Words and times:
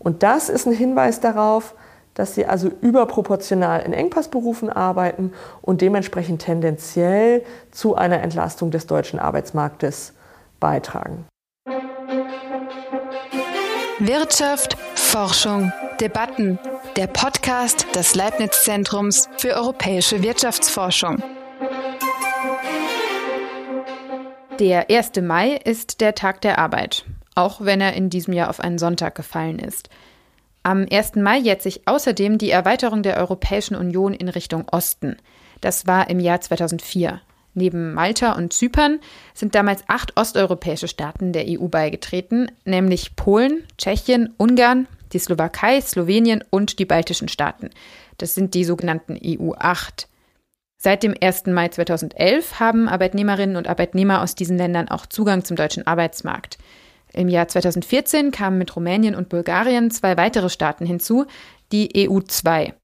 Und 0.00 0.22
das 0.24 0.48
ist 0.48 0.66
ein 0.66 0.72
Hinweis 0.72 1.20
darauf, 1.20 1.74
dass 2.14 2.34
sie 2.34 2.44
also 2.44 2.68
überproportional 2.80 3.82
in 3.82 3.92
Engpassberufen 3.92 4.68
arbeiten 4.68 5.32
und 5.62 5.80
dementsprechend 5.80 6.42
tendenziell 6.42 7.44
zu 7.70 7.94
einer 7.94 8.20
Entlastung 8.22 8.70
des 8.72 8.86
deutschen 8.86 9.20
Arbeitsmarktes 9.20 10.12
beitragen. 10.58 11.26
Wirtschaft, 14.00 14.76
Forschung, 14.94 15.72
Debatten. 16.00 16.58
Der 16.96 17.06
Podcast 17.06 17.86
des 17.94 18.14
Leibniz-Zentrums 18.14 19.28
für 19.36 19.54
europäische 19.54 20.22
Wirtschaftsforschung. 20.22 21.22
Der 24.58 24.90
1. 24.90 25.12
Mai 25.22 25.56
ist 25.64 26.00
der 26.00 26.14
Tag 26.14 26.40
der 26.40 26.58
Arbeit, 26.58 27.04
auch 27.34 27.60
wenn 27.62 27.80
er 27.80 27.94
in 27.94 28.10
diesem 28.10 28.34
Jahr 28.34 28.50
auf 28.50 28.60
einen 28.60 28.78
Sonntag 28.78 29.14
gefallen 29.14 29.58
ist. 29.58 29.88
Am 30.62 30.86
1. 30.90 31.16
Mai 31.16 31.38
jährt 31.38 31.62
sich 31.62 31.86
außerdem 31.86 32.36
die 32.36 32.50
Erweiterung 32.50 33.02
der 33.02 33.16
Europäischen 33.16 33.74
Union 33.74 34.12
in 34.12 34.28
Richtung 34.28 34.68
Osten. 34.70 35.16
Das 35.60 35.86
war 35.86 36.10
im 36.10 36.20
Jahr 36.20 36.40
2004. 36.40 37.20
Neben 37.54 37.94
Malta 37.94 38.32
und 38.32 38.52
Zypern 38.52 39.00
sind 39.34 39.54
damals 39.54 39.82
acht 39.88 40.16
osteuropäische 40.16 40.86
Staaten 40.86 41.32
der 41.32 41.46
EU 41.48 41.66
beigetreten, 41.66 42.50
nämlich 42.64 43.16
Polen, 43.16 43.64
Tschechien, 43.76 44.34
Ungarn, 44.36 44.86
die 45.12 45.18
Slowakei, 45.18 45.80
Slowenien 45.80 46.44
und 46.50 46.78
die 46.78 46.84
baltischen 46.84 47.28
Staaten. 47.28 47.70
Das 48.18 48.34
sind 48.34 48.54
die 48.54 48.64
sogenannten 48.64 49.18
EU 49.24 49.52
8. 49.58 50.08
Seit 50.76 51.02
dem 51.02 51.14
1. 51.20 51.46
Mai 51.46 51.68
2011 51.68 52.60
haben 52.60 52.88
Arbeitnehmerinnen 52.88 53.56
und 53.56 53.68
Arbeitnehmer 53.68 54.22
aus 54.22 54.34
diesen 54.34 54.56
Ländern 54.56 54.88
auch 54.88 55.06
Zugang 55.06 55.44
zum 55.44 55.56
deutschen 55.56 55.86
Arbeitsmarkt. 55.86 56.58
Im 57.12 57.28
Jahr 57.28 57.48
2014 57.48 58.30
kamen 58.30 58.58
mit 58.58 58.74
Rumänien 58.76 59.14
und 59.14 59.28
Bulgarien 59.28 59.90
zwei 59.90 60.16
weitere 60.16 60.48
Staaten 60.48 60.86
hinzu, 60.86 61.26
die 61.72 62.08
EU 62.08 62.20
2. 62.20 62.74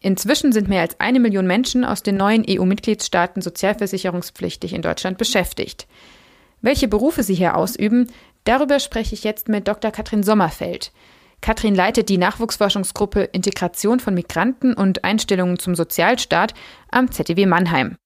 Inzwischen 0.00 0.52
sind 0.52 0.68
mehr 0.68 0.80
als 0.80 0.98
eine 0.98 1.20
Million 1.20 1.46
Menschen 1.46 1.84
aus 1.84 2.02
den 2.02 2.16
neuen 2.16 2.44
EU-Mitgliedstaaten 2.48 3.42
sozialversicherungspflichtig 3.42 4.72
in 4.72 4.82
Deutschland 4.82 5.18
beschäftigt. 5.18 5.86
Welche 6.62 6.88
Berufe 6.88 7.22
sie 7.22 7.34
hier 7.34 7.56
ausüben, 7.56 8.10
darüber 8.44 8.80
spreche 8.80 9.14
ich 9.14 9.24
jetzt 9.24 9.48
mit 9.48 9.68
Dr. 9.68 9.90
Katrin 9.90 10.22
Sommerfeld. 10.22 10.92
Katrin 11.42 11.74
leitet 11.74 12.08
die 12.08 12.18
Nachwuchsforschungsgruppe 12.18 13.22
Integration 13.22 14.00
von 14.00 14.14
Migranten 14.14 14.74
und 14.74 15.04
Einstellungen 15.04 15.58
zum 15.58 15.74
Sozialstaat 15.74 16.54
am 16.90 17.10
ZDW 17.10 17.46
Mannheim. 17.46 17.96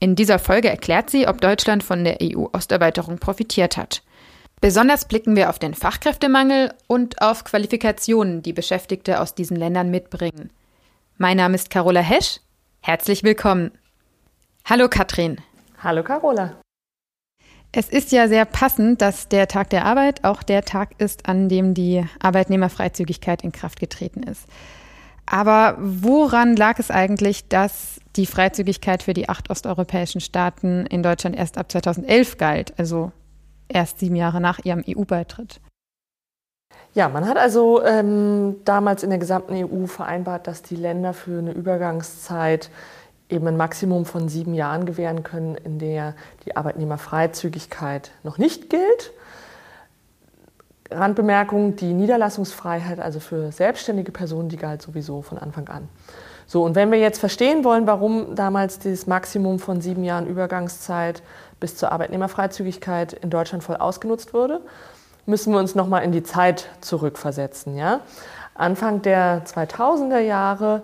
In 0.00 0.16
dieser 0.16 0.38
Folge 0.38 0.68
erklärt 0.68 1.08
sie, 1.08 1.26
ob 1.26 1.40
Deutschland 1.40 1.82
von 1.82 2.04
der 2.04 2.18
EU-Osterweiterung 2.20 3.18
profitiert 3.18 3.76
hat. 3.76 4.02
Besonders 4.64 5.04
blicken 5.04 5.36
wir 5.36 5.50
auf 5.50 5.58
den 5.58 5.74
Fachkräftemangel 5.74 6.72
und 6.86 7.20
auf 7.20 7.44
Qualifikationen, 7.44 8.40
die 8.40 8.54
Beschäftigte 8.54 9.20
aus 9.20 9.34
diesen 9.34 9.58
Ländern 9.58 9.90
mitbringen. 9.90 10.48
Mein 11.18 11.36
Name 11.36 11.56
ist 11.56 11.68
Carola 11.68 12.00
Hesch. 12.00 12.40
Herzlich 12.80 13.24
willkommen. 13.24 13.72
Hallo 14.64 14.88
Katrin. 14.88 15.36
Hallo 15.82 16.02
Carola. 16.02 16.54
Es 17.72 17.90
ist 17.90 18.10
ja 18.10 18.26
sehr 18.26 18.46
passend, 18.46 19.02
dass 19.02 19.28
der 19.28 19.48
Tag 19.48 19.68
der 19.68 19.84
Arbeit 19.84 20.24
auch 20.24 20.42
der 20.42 20.64
Tag 20.64 20.92
ist, 20.96 21.28
an 21.28 21.50
dem 21.50 21.74
die 21.74 22.02
Arbeitnehmerfreizügigkeit 22.20 23.44
in 23.44 23.52
Kraft 23.52 23.78
getreten 23.78 24.22
ist. 24.22 24.46
Aber 25.26 25.76
woran 25.78 26.56
lag 26.56 26.78
es 26.78 26.90
eigentlich, 26.90 27.48
dass 27.48 28.00
die 28.16 28.24
Freizügigkeit 28.24 29.02
für 29.02 29.12
die 29.12 29.28
acht 29.28 29.50
osteuropäischen 29.50 30.22
Staaten 30.22 30.86
in 30.86 31.02
Deutschland 31.02 31.36
erst 31.36 31.58
ab 31.58 31.70
2011 31.70 32.38
galt, 32.38 32.72
also 32.78 33.12
erst 33.74 33.98
sieben 33.98 34.16
Jahre 34.16 34.40
nach 34.40 34.58
ihrem 34.64 34.82
EU-Beitritt? 34.88 35.60
Ja, 36.94 37.08
man 37.08 37.28
hat 37.28 37.36
also 37.36 37.82
ähm, 37.84 38.56
damals 38.64 39.02
in 39.02 39.10
der 39.10 39.18
gesamten 39.18 39.54
EU 39.54 39.86
vereinbart, 39.86 40.46
dass 40.46 40.62
die 40.62 40.76
Länder 40.76 41.12
für 41.12 41.38
eine 41.38 41.52
Übergangszeit 41.52 42.70
eben 43.28 43.48
ein 43.48 43.56
Maximum 43.56 44.04
von 44.04 44.28
sieben 44.28 44.54
Jahren 44.54 44.86
gewähren 44.86 45.24
können, 45.24 45.56
in 45.56 45.78
der 45.78 46.14
die 46.44 46.56
Arbeitnehmerfreizügigkeit 46.56 48.12
noch 48.22 48.38
nicht 48.38 48.70
gilt. 48.70 49.12
Randbemerkung, 50.90 51.74
die 51.76 51.92
Niederlassungsfreiheit, 51.94 53.00
also 53.00 53.18
für 53.18 53.50
selbstständige 53.50 54.12
Personen, 54.12 54.48
die 54.48 54.56
galt 54.56 54.82
sowieso 54.82 55.22
von 55.22 55.38
Anfang 55.38 55.68
an. 55.68 55.88
So, 56.46 56.62
und 56.62 56.74
wenn 56.74 56.92
wir 56.92 56.98
jetzt 56.98 57.18
verstehen 57.18 57.64
wollen, 57.64 57.86
warum 57.86 58.34
damals 58.34 58.78
dieses 58.78 59.06
Maximum 59.06 59.58
von 59.58 59.80
sieben 59.80 60.04
Jahren 60.04 60.26
Übergangszeit 60.26 61.22
bis 61.64 61.78
zur 61.78 61.92
Arbeitnehmerfreizügigkeit 61.92 63.14
in 63.14 63.30
Deutschland 63.30 63.64
voll 63.64 63.76
ausgenutzt 63.76 64.34
wurde, 64.34 64.60
müssen 65.24 65.50
wir 65.50 65.58
uns 65.58 65.74
nochmal 65.74 66.04
in 66.04 66.12
die 66.12 66.22
Zeit 66.22 66.68
zurückversetzen. 66.82 67.74
Ja? 67.74 68.00
Anfang 68.54 69.00
der 69.00 69.46
2000er 69.46 70.18
Jahre 70.18 70.82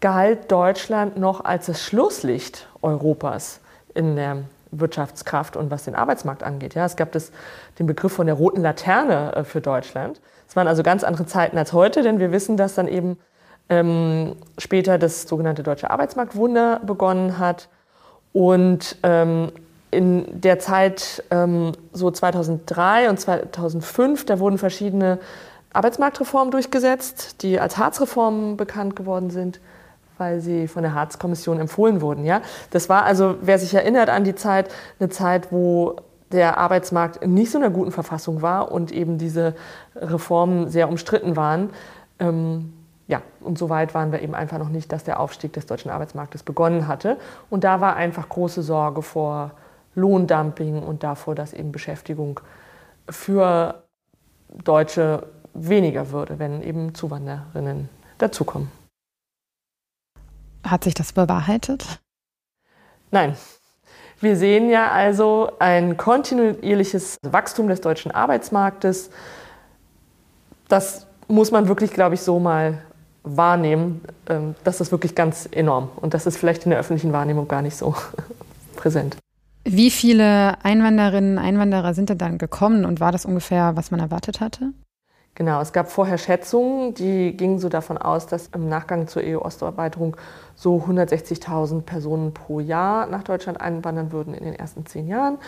galt 0.00 0.50
Deutschland 0.50 1.18
noch 1.18 1.44
als 1.44 1.66
das 1.66 1.82
Schlusslicht 1.82 2.66
Europas 2.80 3.60
in 3.92 4.16
der 4.16 4.38
Wirtschaftskraft 4.70 5.54
und 5.54 5.70
was 5.70 5.84
den 5.84 5.94
Arbeitsmarkt 5.94 6.42
angeht. 6.42 6.72
Ja, 6.72 6.86
es 6.86 6.96
gab 6.96 7.12
das, 7.12 7.30
den 7.78 7.86
Begriff 7.86 8.14
von 8.14 8.24
der 8.24 8.36
roten 8.36 8.62
Laterne 8.62 9.36
äh, 9.36 9.44
für 9.44 9.60
Deutschland. 9.60 10.22
Es 10.48 10.56
waren 10.56 10.66
also 10.66 10.82
ganz 10.82 11.04
andere 11.04 11.26
Zeiten 11.26 11.58
als 11.58 11.74
heute, 11.74 12.00
denn 12.00 12.20
wir 12.20 12.32
wissen, 12.32 12.56
dass 12.56 12.74
dann 12.74 12.88
eben 12.88 13.18
ähm, 13.68 14.36
später 14.56 14.96
das 14.96 15.24
sogenannte 15.24 15.62
deutsche 15.62 15.90
Arbeitsmarktwunder 15.90 16.80
begonnen 16.86 17.38
hat. 17.38 17.68
Und 18.32 18.96
ähm, 19.02 19.52
in 19.96 20.40
der 20.40 20.58
Zeit 20.58 21.24
ähm, 21.30 21.72
so 21.92 22.10
2003 22.10 23.08
und 23.10 23.18
2005, 23.18 24.26
da 24.26 24.38
wurden 24.38 24.58
verschiedene 24.58 25.18
Arbeitsmarktreformen 25.72 26.50
durchgesetzt, 26.50 27.42
die 27.42 27.58
als 27.58 27.78
Harzreformen 27.78 28.56
bekannt 28.56 28.96
geworden 28.96 29.30
sind, 29.30 29.60
weil 30.18 30.40
sie 30.40 30.68
von 30.68 30.82
der 30.82 30.94
Harz-Kommission 30.94 31.60
empfohlen 31.60 32.00
wurden. 32.00 32.24
Ja? 32.24 32.42
Das 32.70 32.88
war 32.88 33.04
also, 33.04 33.36
wer 33.40 33.58
sich 33.58 33.74
erinnert 33.74 34.08
an 34.08 34.24
die 34.24 34.34
Zeit, 34.34 34.70
eine 34.98 35.08
Zeit, 35.08 35.52
wo 35.52 35.96
der 36.32 36.58
Arbeitsmarkt 36.58 37.18
in 37.18 37.34
nicht 37.34 37.50
so 37.50 37.58
einer 37.58 37.70
guten 37.70 37.92
Verfassung 37.92 38.42
war 38.42 38.72
und 38.72 38.92
eben 38.92 39.18
diese 39.18 39.54
Reformen 39.94 40.68
sehr 40.68 40.88
umstritten 40.88 41.36
waren. 41.36 41.70
Ähm, 42.18 42.72
ja, 43.06 43.22
und 43.40 43.58
so 43.58 43.70
weit 43.70 43.94
waren 43.94 44.10
wir 44.10 44.20
eben 44.20 44.34
einfach 44.34 44.58
noch 44.58 44.68
nicht, 44.68 44.90
dass 44.90 45.04
der 45.04 45.20
Aufstieg 45.20 45.52
des 45.52 45.66
deutschen 45.66 45.90
Arbeitsmarktes 45.90 46.42
begonnen 46.42 46.88
hatte. 46.88 47.18
Und 47.50 47.62
da 47.62 47.80
war 47.80 47.94
einfach 47.94 48.28
große 48.28 48.62
Sorge 48.62 49.02
vor 49.02 49.52
Lohndumping 49.96 50.82
und 50.82 51.02
davor, 51.02 51.34
dass 51.34 51.52
eben 51.52 51.72
Beschäftigung 51.72 52.40
für 53.08 53.82
Deutsche 54.62 55.26
weniger 55.54 56.10
würde, 56.10 56.38
wenn 56.38 56.62
eben 56.62 56.94
Zuwanderinnen 56.94 57.88
dazukommen. 58.18 58.70
Hat 60.64 60.84
sich 60.84 60.94
das 60.94 61.12
bewahrheitet? 61.12 62.00
Nein. 63.10 63.36
Wir 64.18 64.36
sehen 64.36 64.70
ja 64.70 64.90
also 64.90 65.52
ein 65.58 65.96
kontinuierliches 65.96 67.18
Wachstum 67.22 67.68
des 67.68 67.82
deutschen 67.82 68.12
Arbeitsmarktes. 68.12 69.10
Das 70.68 71.06
muss 71.28 71.50
man 71.50 71.68
wirklich, 71.68 71.92
glaube 71.92 72.14
ich, 72.14 72.22
so 72.22 72.38
mal 72.38 72.82
wahrnehmen. 73.22 74.02
Ähm, 74.28 74.54
das 74.64 74.80
ist 74.80 74.90
wirklich 74.90 75.14
ganz 75.14 75.46
enorm. 75.50 75.90
Und 75.96 76.14
das 76.14 76.26
ist 76.26 76.38
vielleicht 76.38 76.64
in 76.64 76.70
der 76.70 76.80
öffentlichen 76.80 77.12
Wahrnehmung 77.12 77.46
gar 77.46 77.60
nicht 77.60 77.76
so 77.76 77.94
präsent. 78.76 79.18
Wie 79.68 79.90
viele 79.90 80.54
Einwanderinnen 80.62 81.38
und 81.38 81.44
Einwanderer 81.44 81.92
sind 81.92 82.08
denn 82.08 82.18
dann 82.18 82.38
gekommen 82.38 82.84
und 82.84 83.00
war 83.00 83.10
das 83.10 83.24
ungefähr, 83.24 83.74
was 83.74 83.90
man 83.90 83.98
erwartet 83.98 84.40
hatte? 84.40 84.72
Genau, 85.34 85.60
es 85.60 85.72
gab 85.72 85.90
vorher 85.90 86.18
Schätzungen, 86.18 86.94
die 86.94 87.36
gingen 87.36 87.58
so 87.58 87.68
davon 87.68 87.98
aus, 87.98 88.28
dass 88.28 88.46
im 88.54 88.68
Nachgang 88.68 89.08
zur 89.08 89.22
EU-Osterweiterung 89.24 90.16
so 90.54 90.76
160.000 90.76 91.82
Personen 91.82 92.32
pro 92.32 92.60
Jahr 92.60 93.06
nach 93.06 93.24
Deutschland 93.24 93.60
einwandern 93.60 94.12
würden 94.12 94.34
in 94.34 94.44
den 94.44 94.54
ersten 94.54 94.86
zehn 94.86 95.08
Jahren. 95.08 95.38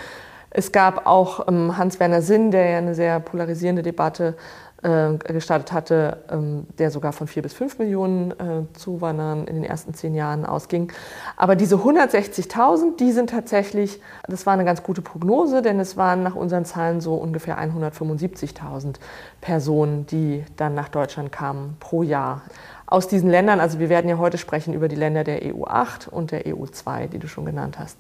Es 0.50 0.73
gab 0.73 1.06
auch 1.06 1.47
ähm, 1.47 1.79
Hans-Werner 1.79 2.21
Sinn, 2.21 2.50
der 2.50 2.71
ja 2.71 2.79
eine 2.79 2.97
sehr 2.97 3.21
polarisierende 3.21 3.83
Debatte 3.83 4.37
gestartet 4.81 5.72
hatte, 5.72 6.19
ähm, 6.31 6.67
der 6.79 6.93
sogar 6.93 7.12
von 7.12 7.26
vier 7.26 7.43
bis 7.43 7.52
fünf 7.52 7.81
Millionen 7.81 8.31
äh, 8.31 8.62
Zuwandern 8.75 9.47
in 9.49 9.56
den 9.56 9.64
ersten 9.64 9.93
zehn 9.93 10.14
Jahren 10.14 10.47
ausging. 10.47 10.93
Aber 11.37 11.56
diese 11.56 11.76
160.000, 11.76 12.97
die 12.97 13.11
sind 13.11 13.31
tatsächlich, 13.31 14.00
das 14.29 14.47
war 14.47 14.52
eine 14.52 14.64
ganz 14.64 14.85
gute 14.85 15.02
Prognose, 15.02 15.62
denn 15.62 15.81
es 15.81 15.97
waren 15.97 16.23
nach 16.23 16.37
unseren 16.37 16.64
Zahlen 16.64 17.00
so 17.00 17.14
ungefähr 17.14 17.58
175.000 17.58 18.97
Personen, 19.41 20.06
die 20.06 20.44
dann 20.56 20.75
nach 20.75 20.88
Deutschland 20.88 21.32
kamen 21.32 21.76
pro 21.81 22.05
Jahr. 22.05 22.43
Aus 22.87 23.08
diesen 23.08 23.29
Ländern, 23.29 23.58
also 23.58 23.81
wir 23.81 23.88
werden 23.88 24.08
ja 24.08 24.17
heute 24.17 24.38
sprechen 24.38 24.75
über 24.75 24.87
die 24.87 24.97
Länder 24.97 25.25
der 25.25 25.41
EU 25.43 25.64
8 25.64 26.06
und 26.06 26.31
der 26.31 26.47
EU 26.47 26.67
2, 26.67 27.08
die 27.08 27.19
du 27.19 27.26
schon 27.26 27.44
genannt 27.44 27.79
hast. 27.81 27.99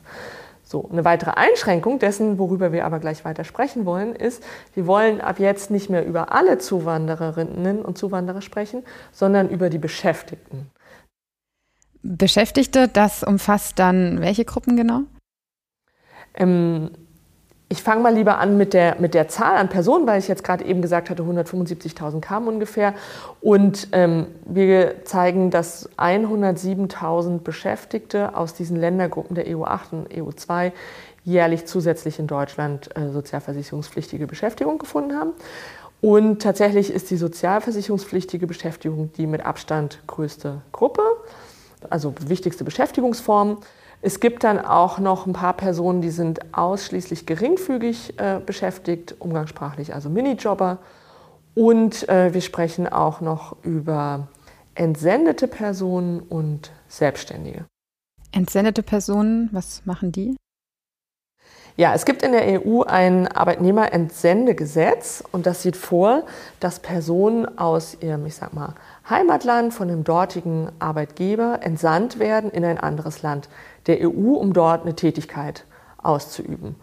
So, 0.68 0.86
eine 0.92 1.02
weitere 1.02 1.30
Einschränkung 1.30 1.98
dessen, 1.98 2.38
worüber 2.38 2.72
wir 2.72 2.84
aber 2.84 2.98
gleich 2.98 3.24
weiter 3.24 3.44
sprechen 3.44 3.86
wollen, 3.86 4.14
ist, 4.14 4.44
wir 4.74 4.86
wollen 4.86 5.22
ab 5.22 5.38
jetzt 5.38 5.70
nicht 5.70 5.88
mehr 5.88 6.04
über 6.04 6.30
alle 6.34 6.58
Zuwandererinnen 6.58 7.80
und 7.80 7.96
Zuwanderer 7.96 8.42
sprechen, 8.42 8.82
sondern 9.10 9.48
über 9.48 9.70
die 9.70 9.78
Beschäftigten. 9.78 10.70
Beschäftigte, 12.02 12.86
das 12.86 13.22
umfasst 13.22 13.78
dann 13.78 14.20
welche 14.20 14.44
Gruppen 14.44 14.76
genau? 14.76 15.04
Ähm, 16.34 16.90
Ich 17.70 17.82
fange 17.82 18.02
mal 18.02 18.14
lieber 18.14 18.38
an 18.38 18.56
mit 18.56 18.72
der, 18.72 18.96
mit 18.98 19.12
der 19.12 19.28
Zahl 19.28 19.56
an 19.56 19.68
Personen, 19.68 20.06
weil 20.06 20.18
ich 20.18 20.26
jetzt 20.26 20.42
gerade 20.42 20.64
eben 20.64 20.80
gesagt 20.80 21.10
hatte, 21.10 21.22
175.000 21.22 22.20
kamen 22.20 22.48
ungefähr. 22.48 22.94
Und 23.42 23.88
ähm, 23.92 24.28
wir 24.46 25.04
zeigen, 25.04 25.50
dass 25.50 25.90
107.000 25.98 27.40
Beschäftigte 27.40 28.34
aus 28.34 28.54
diesen 28.54 28.76
Ländergruppen 28.76 29.34
der 29.34 29.46
EU8 29.48 29.92
und 29.92 30.08
EU2 30.10 30.72
jährlich 31.24 31.66
zusätzlich 31.66 32.18
in 32.18 32.26
Deutschland 32.26 32.96
äh, 32.96 33.10
sozialversicherungspflichtige 33.10 34.26
Beschäftigung 34.26 34.78
gefunden 34.78 35.14
haben. 35.14 35.32
Und 36.00 36.40
tatsächlich 36.40 36.90
ist 36.90 37.10
die 37.10 37.16
sozialversicherungspflichtige 37.16 38.46
Beschäftigung 38.46 39.12
die 39.18 39.26
mit 39.26 39.44
Abstand 39.44 39.98
größte 40.06 40.62
Gruppe, 40.72 41.02
also 41.90 42.14
wichtigste 42.26 42.64
Beschäftigungsform. 42.64 43.58
Es 44.00 44.20
gibt 44.20 44.44
dann 44.44 44.60
auch 44.60 44.98
noch 44.98 45.26
ein 45.26 45.32
paar 45.32 45.54
Personen, 45.54 46.02
die 46.02 46.10
sind 46.10 46.54
ausschließlich 46.54 47.26
geringfügig 47.26 48.18
äh, 48.18 48.40
beschäftigt, 48.44 49.16
umgangssprachlich 49.18 49.92
also 49.94 50.08
Minijobber. 50.08 50.78
Und 51.54 52.08
äh, 52.08 52.32
wir 52.32 52.40
sprechen 52.40 52.86
auch 52.86 53.20
noch 53.20 53.56
über 53.64 54.28
entsendete 54.76 55.48
Personen 55.48 56.20
und 56.20 56.70
Selbstständige. 56.86 57.64
Entsendete 58.30 58.84
Personen, 58.84 59.48
was 59.50 59.84
machen 59.84 60.12
die? 60.12 60.36
Ja, 61.76 61.94
es 61.94 62.04
gibt 62.04 62.22
in 62.22 62.32
der 62.32 62.60
EU 62.60 62.82
ein 62.82 63.28
Arbeitnehmerentsendegesetz 63.28 65.22
und 65.30 65.46
das 65.46 65.62
sieht 65.62 65.76
vor, 65.76 66.24
dass 66.58 66.80
Personen 66.80 67.56
aus 67.56 67.96
ihrem, 68.00 68.26
ich 68.26 68.34
sag 68.34 68.52
mal, 68.52 68.74
Heimatland 69.08 69.72
von 69.72 69.86
dem 69.86 70.02
dortigen 70.02 70.70
Arbeitgeber 70.80 71.60
entsandt 71.62 72.18
werden 72.18 72.50
in 72.50 72.64
ein 72.64 72.78
anderes 72.78 73.22
Land 73.22 73.48
der 73.88 74.08
EU, 74.08 74.34
um 74.34 74.52
dort 74.52 74.82
eine 74.82 74.94
Tätigkeit 74.94 75.64
auszuüben. 75.96 76.76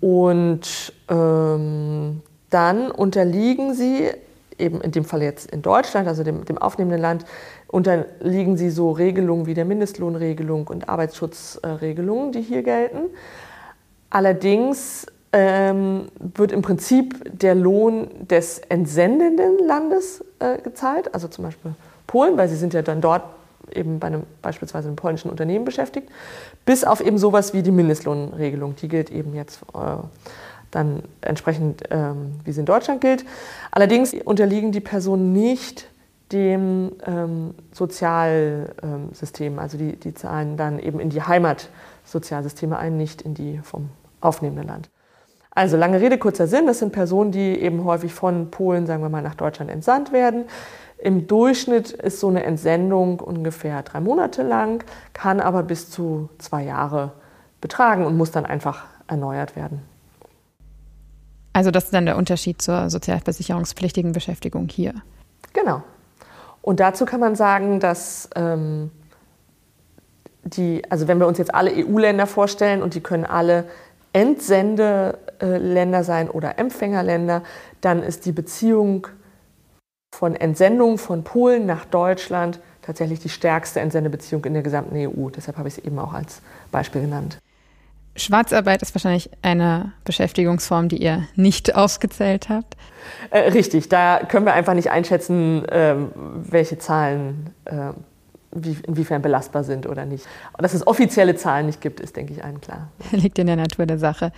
Und 0.00 0.92
ähm, 1.08 2.22
dann 2.50 2.90
unterliegen 2.90 3.74
sie, 3.74 4.10
eben 4.58 4.80
in 4.80 4.92
dem 4.92 5.04
Fall 5.04 5.22
jetzt 5.22 5.50
in 5.50 5.62
Deutschland, 5.62 6.06
also 6.06 6.22
dem, 6.22 6.44
dem 6.44 6.58
aufnehmenden 6.58 7.00
Land, 7.00 7.24
unterliegen 7.66 8.56
sie 8.56 8.70
so 8.70 8.92
Regelungen 8.92 9.46
wie 9.46 9.54
der 9.54 9.64
Mindestlohnregelung 9.64 10.68
und 10.68 10.88
Arbeitsschutzregelungen, 10.88 12.32
die 12.32 12.42
hier 12.42 12.62
gelten. 12.62 13.06
Allerdings 14.10 15.06
ähm, 15.32 16.06
wird 16.18 16.52
im 16.52 16.62
Prinzip 16.62 17.20
der 17.40 17.56
Lohn 17.56 18.08
des 18.28 18.60
entsendenden 18.68 19.58
Landes 19.66 20.24
äh, 20.38 20.58
gezahlt, 20.58 21.12
also 21.12 21.26
zum 21.26 21.44
Beispiel 21.44 21.74
Polen, 22.06 22.36
weil 22.36 22.48
sie 22.48 22.56
sind 22.56 22.74
ja 22.74 22.82
dann 22.82 23.00
dort 23.00 23.22
eben 23.76 23.98
bei 23.98 24.08
einem 24.08 24.24
beispielsweise 24.42 24.88
einem 24.88 24.96
polnischen 24.96 25.30
Unternehmen 25.30 25.64
beschäftigt, 25.64 26.08
bis 26.64 26.84
auf 26.84 27.00
eben 27.00 27.18
sowas 27.18 27.54
wie 27.54 27.62
die 27.62 27.70
Mindestlohnregelung. 27.70 28.76
Die 28.76 28.88
gilt 28.88 29.10
eben 29.10 29.34
jetzt 29.34 29.62
äh, 29.74 29.96
dann 30.70 31.02
entsprechend, 31.20 31.82
ähm, 31.90 32.32
wie 32.44 32.52
sie 32.52 32.60
in 32.60 32.66
Deutschland 32.66 33.00
gilt. 33.00 33.24
Allerdings 33.70 34.14
unterliegen 34.14 34.72
die 34.72 34.80
Personen 34.80 35.32
nicht 35.32 35.88
dem 36.32 36.92
ähm, 37.06 37.54
Sozialsystem, 37.72 39.58
also 39.58 39.78
die, 39.78 39.96
die 39.96 40.14
zahlen 40.14 40.56
dann 40.56 40.78
eben 40.78 40.98
in 40.98 41.10
die 41.10 41.22
Heimatsozialsysteme 41.22 42.76
ein, 42.78 42.96
nicht 42.96 43.22
in 43.22 43.34
die 43.34 43.58
vom 43.62 43.90
aufnehmenden 44.20 44.66
Land. 44.66 44.90
Also 45.50 45.76
lange 45.76 46.00
Rede, 46.00 46.18
kurzer 46.18 46.48
Sinn, 46.48 46.66
das 46.66 46.80
sind 46.80 46.92
Personen, 46.92 47.30
die 47.30 47.60
eben 47.60 47.84
häufig 47.84 48.12
von 48.12 48.50
Polen, 48.50 48.86
sagen 48.86 49.02
wir 49.02 49.08
mal, 49.08 49.22
nach 49.22 49.36
Deutschland 49.36 49.70
entsandt 49.70 50.12
werden. 50.12 50.46
Im 51.04 51.26
Durchschnitt 51.26 51.90
ist 51.90 52.18
so 52.18 52.28
eine 52.28 52.44
Entsendung 52.44 53.20
ungefähr 53.20 53.82
drei 53.82 54.00
Monate 54.00 54.42
lang, 54.42 54.82
kann 55.12 55.38
aber 55.38 55.62
bis 55.62 55.90
zu 55.90 56.30
zwei 56.38 56.62
Jahre 56.64 57.12
betragen 57.60 58.06
und 58.06 58.16
muss 58.16 58.30
dann 58.30 58.46
einfach 58.46 58.84
erneuert 59.06 59.54
werden. 59.54 59.82
Also 61.52 61.70
das 61.70 61.84
ist 61.84 61.92
dann 61.92 62.06
der 62.06 62.16
Unterschied 62.16 62.62
zur 62.62 62.88
sozialversicherungspflichtigen 62.88 64.12
Beschäftigung 64.12 64.66
hier. 64.70 64.94
Genau. 65.52 65.82
Und 66.62 66.80
dazu 66.80 67.04
kann 67.04 67.20
man 67.20 67.36
sagen, 67.36 67.80
dass 67.80 68.30
ähm, 68.34 68.90
die, 70.42 70.90
also 70.90 71.06
wenn 71.06 71.18
wir 71.18 71.26
uns 71.26 71.36
jetzt 71.36 71.54
alle 71.54 71.70
EU-Länder 71.70 72.26
vorstellen 72.26 72.82
und 72.82 72.94
die 72.94 73.02
können 73.02 73.26
alle 73.26 73.66
Entsendeländer 74.14 76.02
sein 76.02 76.30
oder 76.30 76.58
Empfängerländer, 76.58 77.42
dann 77.82 78.02
ist 78.02 78.24
die 78.24 78.32
Beziehung 78.32 79.06
von 80.14 80.36
Entsendung 80.36 80.96
von 80.96 81.24
Polen 81.24 81.66
nach 81.66 81.84
Deutschland 81.84 82.60
tatsächlich 82.82 83.18
die 83.20 83.28
stärkste 83.28 83.80
Entsendebeziehung 83.80 84.44
in 84.44 84.54
der 84.54 84.62
gesamten 84.62 84.96
EU. 84.96 85.28
Deshalb 85.28 85.58
habe 85.58 85.68
ich 85.68 85.78
es 85.78 85.84
eben 85.84 85.98
auch 85.98 86.12
als 86.12 86.40
Beispiel 86.70 87.02
genannt. 87.02 87.38
Schwarzarbeit 88.16 88.80
ist 88.82 88.94
wahrscheinlich 88.94 89.28
eine 89.42 89.92
Beschäftigungsform, 90.04 90.88
die 90.88 91.02
ihr 91.02 91.26
nicht 91.34 91.74
ausgezählt 91.74 92.48
habt. 92.48 92.76
Äh, 93.30 93.50
richtig, 93.50 93.88
da 93.88 94.20
können 94.20 94.46
wir 94.46 94.52
einfach 94.52 94.74
nicht 94.74 94.90
einschätzen, 94.90 95.68
äh, 95.68 95.96
welche 96.14 96.78
Zahlen 96.78 97.50
äh, 97.64 97.90
wie, 98.52 98.76
inwiefern 98.86 99.20
belastbar 99.20 99.64
sind 99.64 99.88
oder 99.88 100.04
nicht. 100.04 100.26
Und 100.52 100.62
dass 100.62 100.74
es 100.74 100.86
offizielle 100.86 101.34
Zahlen 101.34 101.66
nicht 101.66 101.80
gibt, 101.80 101.98
ist, 101.98 102.14
denke 102.14 102.32
ich, 102.32 102.44
allen 102.44 102.60
klar. 102.60 102.88
Liegt 103.10 103.38
in 103.40 103.48
der 103.48 103.56
Natur 103.56 103.86
der 103.86 103.98
Sache. 103.98 104.30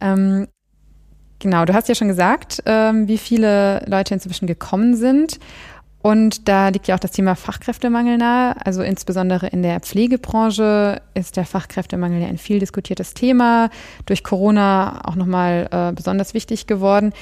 Ähm, 0.00 0.46
genau, 1.38 1.64
du 1.64 1.74
hast 1.74 1.88
ja 1.88 1.94
schon 1.94 2.08
gesagt, 2.08 2.62
ähm, 2.66 3.08
wie 3.08 3.18
viele 3.18 3.84
Leute 3.86 4.14
inzwischen 4.14 4.46
gekommen 4.46 4.96
sind. 4.96 5.38
Und 6.06 6.46
da 6.46 6.68
liegt 6.68 6.86
ja 6.86 6.94
auch 6.94 7.00
das 7.00 7.10
Thema 7.10 7.34
Fachkräftemangel 7.34 8.16
nahe. 8.16 8.54
Also 8.64 8.82
insbesondere 8.82 9.48
in 9.48 9.62
der 9.64 9.80
Pflegebranche 9.80 11.02
ist 11.14 11.36
der 11.36 11.44
Fachkräftemangel 11.44 12.22
ja 12.22 12.28
ein 12.28 12.38
viel 12.38 12.60
diskutiertes 12.60 13.12
Thema. 13.12 13.70
Durch 14.04 14.22
Corona 14.22 15.00
auch 15.04 15.16
nochmal 15.16 15.68
äh, 15.72 15.92
besonders 15.92 16.32
wichtig 16.32 16.68
geworden. 16.68 17.12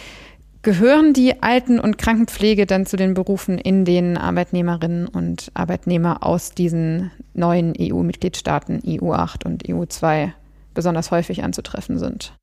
Gehören 0.60 1.14
die 1.14 1.42
Alten- 1.42 1.80
und 1.80 1.96
Krankenpflege 1.96 2.66
dann 2.66 2.84
zu 2.84 2.98
den 2.98 3.14
Berufen, 3.14 3.56
in 3.56 3.86
denen 3.86 4.18
Arbeitnehmerinnen 4.18 5.08
und 5.08 5.50
Arbeitnehmer 5.54 6.22
aus 6.22 6.50
diesen 6.50 7.10
neuen 7.32 7.72
EU-Mitgliedstaaten 7.80 8.80
EU8 8.80 9.46
und 9.46 9.64
EU2 9.64 10.32
besonders 10.74 11.10
häufig 11.10 11.42
anzutreffen 11.42 11.98
sind? 11.98 12.34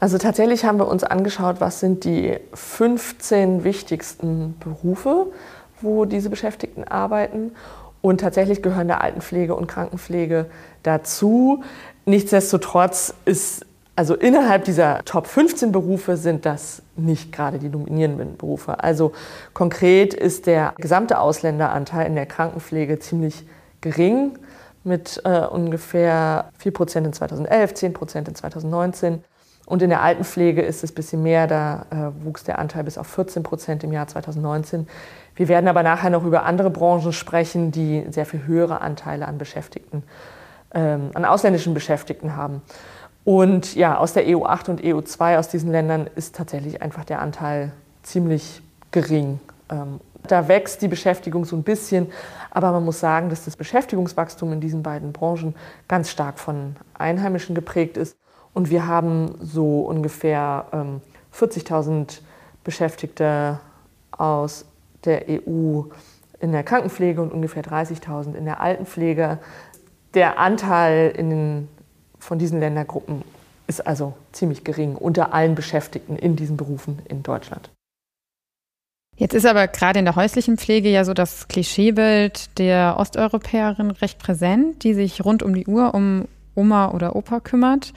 Also 0.00 0.18
tatsächlich 0.18 0.64
haben 0.64 0.78
wir 0.78 0.86
uns 0.86 1.02
angeschaut, 1.02 1.56
was 1.60 1.80
sind 1.80 2.04
die 2.04 2.38
15 2.54 3.64
wichtigsten 3.64 4.56
Berufe, 4.60 5.26
wo 5.80 6.04
diese 6.04 6.30
Beschäftigten 6.30 6.84
arbeiten. 6.84 7.52
Und 8.00 8.20
tatsächlich 8.20 8.62
gehören 8.62 8.86
der 8.86 9.00
Altenpflege 9.00 9.56
und 9.56 9.66
Krankenpflege 9.66 10.46
dazu. 10.84 11.64
Nichtsdestotrotz 12.04 13.12
ist 13.24 13.66
also 13.96 14.14
innerhalb 14.14 14.64
dieser 14.64 15.04
Top 15.04 15.26
15 15.26 15.72
Berufe 15.72 16.16
sind 16.16 16.46
das 16.46 16.82
nicht 16.94 17.32
gerade 17.32 17.58
die 17.58 17.68
dominierenden 17.68 18.36
Berufe. 18.36 18.84
Also 18.84 19.10
konkret 19.54 20.14
ist 20.14 20.46
der 20.46 20.72
gesamte 20.76 21.18
Ausländeranteil 21.18 22.06
in 22.06 22.14
der 22.14 22.26
Krankenpflege 22.26 23.00
ziemlich 23.00 23.44
gering 23.80 24.38
mit 24.84 25.20
äh, 25.24 25.40
ungefähr 25.40 26.52
4 26.58 26.72
Prozent 26.72 27.08
in 27.08 27.12
2011, 27.12 27.74
10 27.74 27.92
Prozent 27.92 28.28
in 28.28 28.36
2019. 28.36 29.24
Und 29.68 29.82
in 29.82 29.90
der 29.90 30.00
Altenpflege 30.00 30.62
ist 30.62 30.82
es 30.82 30.92
ein 30.92 30.94
bisschen 30.94 31.22
mehr, 31.22 31.46
da 31.46 31.84
äh, 31.90 32.24
wuchs 32.24 32.42
der 32.42 32.58
Anteil 32.58 32.84
bis 32.84 32.96
auf 32.96 33.06
14 33.06 33.42
Prozent 33.42 33.84
im 33.84 33.92
Jahr 33.92 34.06
2019. 34.06 34.88
Wir 35.36 35.48
werden 35.48 35.68
aber 35.68 35.82
nachher 35.82 36.08
noch 36.08 36.24
über 36.24 36.44
andere 36.44 36.70
Branchen 36.70 37.12
sprechen, 37.12 37.70
die 37.70 38.06
sehr 38.08 38.24
viel 38.24 38.46
höhere 38.46 38.80
Anteile 38.80 39.28
an 39.28 39.36
Beschäftigten, 39.36 40.04
ähm, 40.72 41.10
an 41.12 41.26
ausländischen 41.26 41.74
Beschäftigten 41.74 42.34
haben. 42.34 42.62
Und 43.24 43.74
ja, 43.74 43.98
aus 43.98 44.14
der 44.14 44.26
EU8 44.26 44.70
und 44.70 44.80
EU2, 44.80 45.36
aus 45.36 45.48
diesen 45.48 45.70
Ländern, 45.70 46.08
ist 46.16 46.34
tatsächlich 46.34 46.80
einfach 46.80 47.04
der 47.04 47.20
Anteil 47.20 47.72
ziemlich 48.02 48.62
gering. 48.90 49.38
Ähm, 49.70 50.00
da 50.26 50.48
wächst 50.48 50.80
die 50.80 50.88
Beschäftigung 50.88 51.44
so 51.44 51.56
ein 51.56 51.62
bisschen, 51.62 52.06
aber 52.50 52.72
man 52.72 52.86
muss 52.86 53.00
sagen, 53.00 53.28
dass 53.28 53.44
das 53.44 53.54
Beschäftigungswachstum 53.54 54.50
in 54.54 54.62
diesen 54.62 54.82
beiden 54.82 55.12
Branchen 55.12 55.54
ganz 55.88 56.08
stark 56.08 56.38
von 56.38 56.76
Einheimischen 56.94 57.54
geprägt 57.54 57.98
ist. 57.98 58.16
Und 58.54 58.70
wir 58.70 58.86
haben 58.86 59.34
so 59.40 59.80
ungefähr 59.80 60.66
40.000 61.34 61.88
ähm, 61.90 62.06
Beschäftigte 62.64 63.60
aus 64.10 64.64
der 65.04 65.26
EU 65.28 65.82
in 66.40 66.52
der 66.52 66.62
Krankenpflege 66.62 67.20
und 67.22 67.32
ungefähr 67.32 67.62
30.000 67.62 68.34
in 68.34 68.44
der 68.44 68.60
Altenpflege. 68.60 69.38
Der 70.14 70.38
Anteil 70.38 71.12
den 71.12 71.68
von 72.18 72.38
diesen 72.38 72.60
Ländergruppen 72.60 73.22
ist 73.66 73.86
also 73.86 74.14
ziemlich 74.32 74.64
gering 74.64 74.96
unter 74.96 75.34
allen 75.34 75.54
Beschäftigten 75.54 76.16
in 76.16 76.36
diesen 76.36 76.56
Berufen 76.56 77.00
in 77.08 77.22
Deutschland. 77.22 77.70
Jetzt 79.16 79.34
ist 79.34 79.46
aber 79.46 79.66
gerade 79.66 79.98
in 79.98 80.04
der 80.04 80.14
häuslichen 80.14 80.58
Pflege 80.58 80.88
ja 80.88 81.04
so 81.04 81.12
das 81.12 81.48
Klischeebild 81.48 82.56
der 82.58 82.96
Osteuropäerin 82.98 83.90
recht 83.90 84.18
präsent, 84.18 84.84
die 84.84 84.94
sich 84.94 85.24
rund 85.24 85.42
um 85.42 85.54
die 85.54 85.66
Uhr 85.66 85.92
um 85.94 86.26
Oma 86.54 86.92
oder 86.92 87.16
Opa 87.16 87.40
kümmert. 87.40 87.92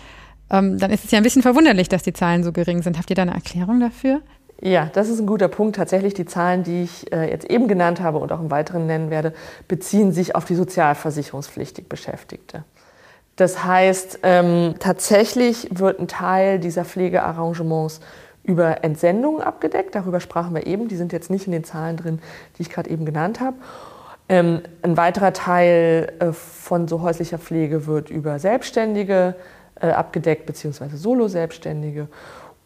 Ähm, 0.52 0.78
dann 0.78 0.92
ist 0.92 1.06
es 1.06 1.12
ja 1.12 1.18
ein 1.18 1.24
bisschen 1.24 1.42
verwunderlich, 1.42 1.90
dass 1.90 2.04
die 2.04 2.14
Zahlen 2.14 2.44
so 2.44 2.52
gering 2.52 2.82
sind. 2.82 2.98
Habt 2.98 3.10
ihr 3.10 3.16
da 3.16 3.22
eine 3.22 3.34
Erklärung 3.34 3.80
dafür? 3.80 4.22
Ja, 4.62 4.90
das 4.94 5.10
ist 5.10 5.20
ein 5.20 5.26
guter 5.26 5.48
Punkt. 5.48 5.78
Tatsächlich 5.78 6.14
die 6.14 6.26
Zahlen, 6.26 6.64
die 6.64 6.84
ich 6.84 7.12
äh, 7.12 7.30
jetzt 7.32 7.50
eben 7.50 7.68
genannt 7.68 8.02
habe 8.02 8.20
und 8.20 8.32
auch 8.32 8.40
im 8.40 8.52
Weiteren 8.52 8.86
nennen 8.86 9.10
werde, 9.10 9.34
beziehen 9.68 10.12
sich 10.12 10.36
auf 10.36 10.46
die 10.46 10.56
sozialversicherungspflichtig 10.56 11.90
Beschäftigte. 11.90 12.64
Das 13.38 13.64
heißt, 13.64 14.20
ähm, 14.24 14.76
tatsächlich 14.78 15.68
wird 15.72 16.00
ein 16.00 16.08
Teil 16.08 16.60
dieser 16.60 16.86
Pflegearrangements 16.86 18.02
über 18.44 18.84
Entsendungen 18.84 19.42
abgedeckt. 19.42 19.96
Darüber 19.96 20.20
sprachen 20.20 20.54
wir 20.54 20.68
eben. 20.68 20.88
Die 20.88 20.98
sind 20.98 21.12
jetzt 21.12 21.32
nicht 21.32 21.48
in 21.48 21.54
den 21.54 21.64
Zahlen 21.64 21.98
drin, 21.98 22.20
die 22.58 22.64
ich 22.64 22.70
gerade 22.70 22.90
eben 22.90 23.06
genannt 23.06 23.40
habe. 23.40 23.58
Ähm, 24.30 24.62
ein 24.84 24.96
weiterer 24.96 25.34
Teil 25.34 26.14
äh, 26.20 26.34
von 26.34 26.88
so 26.88 27.02
häuslicher 27.02 27.40
Pflege 27.40 27.88
wird 27.88 28.12
über 28.12 28.38
Selbstständige 28.38 29.36
abgedeckt, 29.88 30.46
beziehungsweise 30.46 30.98
Solo-Selbstständige. 30.98 32.08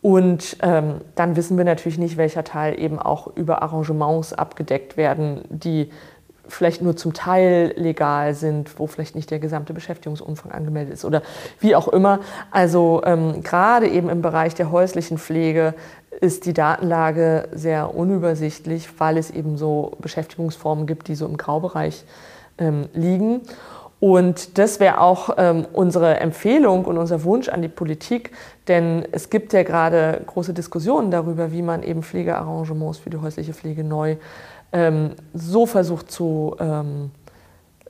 Und 0.01 0.57
ähm, 0.61 1.01
dann 1.15 1.35
wissen 1.35 1.57
wir 1.57 1.65
natürlich 1.65 1.97
nicht, 1.97 2.17
welcher 2.17 2.43
Teil 2.43 2.79
eben 2.79 2.99
auch 2.99 3.35
über 3.35 3.63
Arrangements 3.63 4.33
abgedeckt 4.33 4.97
werden, 4.97 5.41
die 5.49 5.89
vielleicht 6.47 6.81
nur 6.81 6.95
zum 6.95 7.13
Teil 7.13 7.73
legal 7.75 8.33
sind, 8.35 8.79
wo 8.79 8.87
vielleicht 8.87 9.15
nicht 9.15 9.31
der 9.31 9.39
gesamte 9.39 9.73
Beschäftigungsumfang 9.73 10.51
angemeldet 10.51 10.93
ist 10.93 11.05
oder 11.05 11.21
wie 11.59 11.75
auch 11.75 11.87
immer. 11.87 12.19
Also 12.51 13.01
ähm, 13.05 13.41
gerade 13.41 13.87
eben 13.87 14.09
im 14.09 14.21
Bereich 14.21 14.53
der 14.53 14.71
häuslichen 14.71 15.17
Pflege 15.17 15.73
ist 16.21 16.45
die 16.45 16.53
Datenlage 16.53 17.49
sehr 17.51 17.95
unübersichtlich, 17.95 18.87
weil 18.99 19.17
es 19.17 19.31
eben 19.31 19.57
so 19.57 19.93
Beschäftigungsformen 19.99 20.85
gibt, 20.85 21.07
die 21.07 21.15
so 21.15 21.25
im 21.25 21.37
Graubereich 21.37 22.05
ähm, 22.57 22.89
liegen. 22.93 23.41
Und 24.05 24.59
das 24.59 24.79
wäre 24.79 25.01
auch 25.01 25.31
ähm, 25.35 25.65
unsere 25.73 26.19
Empfehlung 26.19 26.85
und 26.85 26.99
unser 26.99 27.23
Wunsch 27.23 27.49
an 27.49 27.63
die 27.63 27.67
Politik, 27.67 28.29
denn 28.67 29.03
es 29.11 29.31
gibt 29.31 29.51
ja 29.51 29.63
gerade 29.63 30.21
große 30.27 30.53
Diskussionen 30.53 31.09
darüber, 31.09 31.51
wie 31.51 31.63
man 31.63 31.81
eben 31.81 32.03
Pflegearrangements 32.03 32.99
für 32.99 33.09
die 33.09 33.17
häusliche 33.17 33.55
Pflege 33.55 33.83
neu 33.83 34.17
ähm, 34.73 35.13
so 35.33 35.65
versucht 35.65 36.11
zu 36.11 36.55
ähm, 36.59 37.09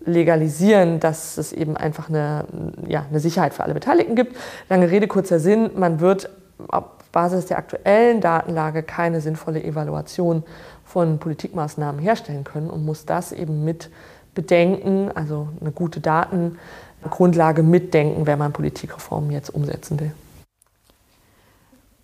legalisieren, 0.05 1.01
dass 1.01 1.38
es 1.38 1.51
eben 1.51 1.75
einfach 1.75 2.07
eine, 2.07 2.45
ja, 2.88 3.05
eine 3.10 3.19
Sicherheit 3.19 3.53
für 3.53 3.65
alle 3.65 3.74
Beteiligten 3.74 4.15
gibt. 4.15 4.38
Lange 4.69 4.89
Rede, 4.89 5.10
kurzer 5.10 5.41
Sinn, 5.41 5.72
man 5.75 6.00
wird 6.00 6.29
auf 6.69 6.86
Basis 7.12 7.48
der 7.48 7.57
aktuellen 7.57 8.22
Datenlage 8.22 8.84
keine 8.84 9.19
sinnvolle 9.19 9.62
Evaluation 9.62 10.43
von 10.86 11.19
Politikmaßnahmen 11.19 12.00
herstellen 12.00 12.45
können 12.45 12.69
und 12.69 12.86
muss 12.86 13.05
das 13.05 13.34
eben 13.34 13.65
mit 13.65 13.89
bedenken, 14.36 15.12
also 15.15 15.50
eine 15.60 15.72
gute 15.72 16.00
Datengrundlage 16.00 17.63
mitdenken, 17.63 18.27
wenn 18.27 18.38
man 18.38 18.54
Politikreformen 18.54 19.32
jetzt 19.32 19.50
umsetzen 19.50 20.00
will. 20.00 20.12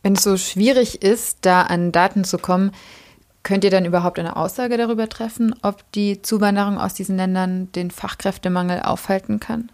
Wenn 0.03 0.13
es 0.13 0.23
so 0.23 0.35
schwierig 0.37 1.03
ist, 1.03 1.39
da 1.41 1.61
an 1.61 1.91
Daten 1.91 2.23
zu 2.23 2.39
kommen, 2.39 2.71
könnt 3.43 3.63
ihr 3.63 3.69
dann 3.69 3.85
überhaupt 3.85 4.17
eine 4.19 4.35
Aussage 4.35 4.77
darüber 4.77 5.09
treffen, 5.09 5.55
ob 5.61 5.83
die 5.93 6.21
Zuwanderung 6.21 6.79
aus 6.79 6.93
diesen 6.93 7.17
Ländern 7.17 7.71
den 7.73 7.91
Fachkräftemangel 7.91 8.81
aufhalten 8.81 9.39
kann? 9.39 9.69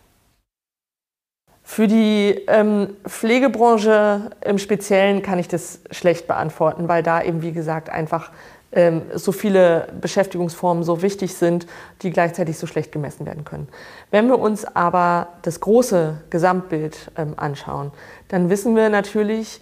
Für 1.64 1.88
die 1.88 2.44
ähm, 2.48 2.96
Pflegebranche 3.06 4.30
im 4.42 4.58
Speziellen 4.58 5.22
kann 5.22 5.38
ich 5.38 5.50
das 5.50 5.82
schlecht 5.92 6.26
beantworten, 6.26 6.88
weil 6.88 7.04
da 7.04 7.22
eben, 7.22 7.42
wie 7.42 7.52
gesagt, 7.52 7.90
einfach 7.90 8.32
ähm, 8.72 9.02
so 9.14 9.32
viele 9.32 9.88
Beschäftigungsformen 10.02 10.84
so 10.84 11.02
wichtig 11.02 11.36
sind, 11.36 11.68
die 12.02 12.12
gleichzeitig 12.12 12.58
so 12.58 12.68
schlecht 12.68 12.92
gemessen 12.92 13.26
werden 13.26 13.46
können. 13.46 13.70
Wenn 14.12 14.28
wir 14.28 14.38
uns 14.40 14.66
aber 14.66 15.30
das 15.42 15.62
große 15.62 16.18
Gesamtbild 16.30 17.12
ähm, 17.18 17.34
anschauen, 17.38 17.92
dann 18.28 18.50
wissen 18.50 18.76
wir 18.76 18.90
natürlich, 18.90 19.62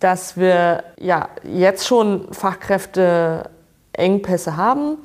dass 0.00 0.36
wir 0.36 0.82
ja 0.98 1.28
jetzt 1.44 1.86
schon 1.86 2.26
Fachkräfteengpässe 2.32 4.56
haben 4.56 4.96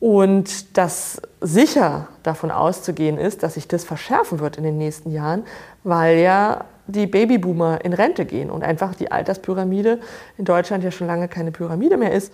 und 0.00 0.76
dass 0.76 1.22
sicher 1.40 2.08
davon 2.22 2.50
auszugehen 2.50 3.16
ist, 3.18 3.42
dass 3.42 3.54
sich 3.54 3.68
das 3.68 3.84
verschärfen 3.84 4.40
wird 4.40 4.58
in 4.58 4.64
den 4.64 4.76
nächsten 4.76 5.12
Jahren, 5.12 5.44
weil 5.84 6.18
ja 6.18 6.66
die 6.86 7.06
Babyboomer 7.06 7.84
in 7.84 7.92
Rente 7.92 8.24
gehen 8.24 8.50
und 8.50 8.62
einfach 8.62 8.94
die 8.94 9.10
Alterspyramide 9.10 10.00
in 10.36 10.44
Deutschland 10.44 10.84
ja 10.84 10.90
schon 10.90 11.06
lange 11.06 11.28
keine 11.28 11.52
Pyramide 11.52 11.96
mehr 11.96 12.12
ist. 12.12 12.32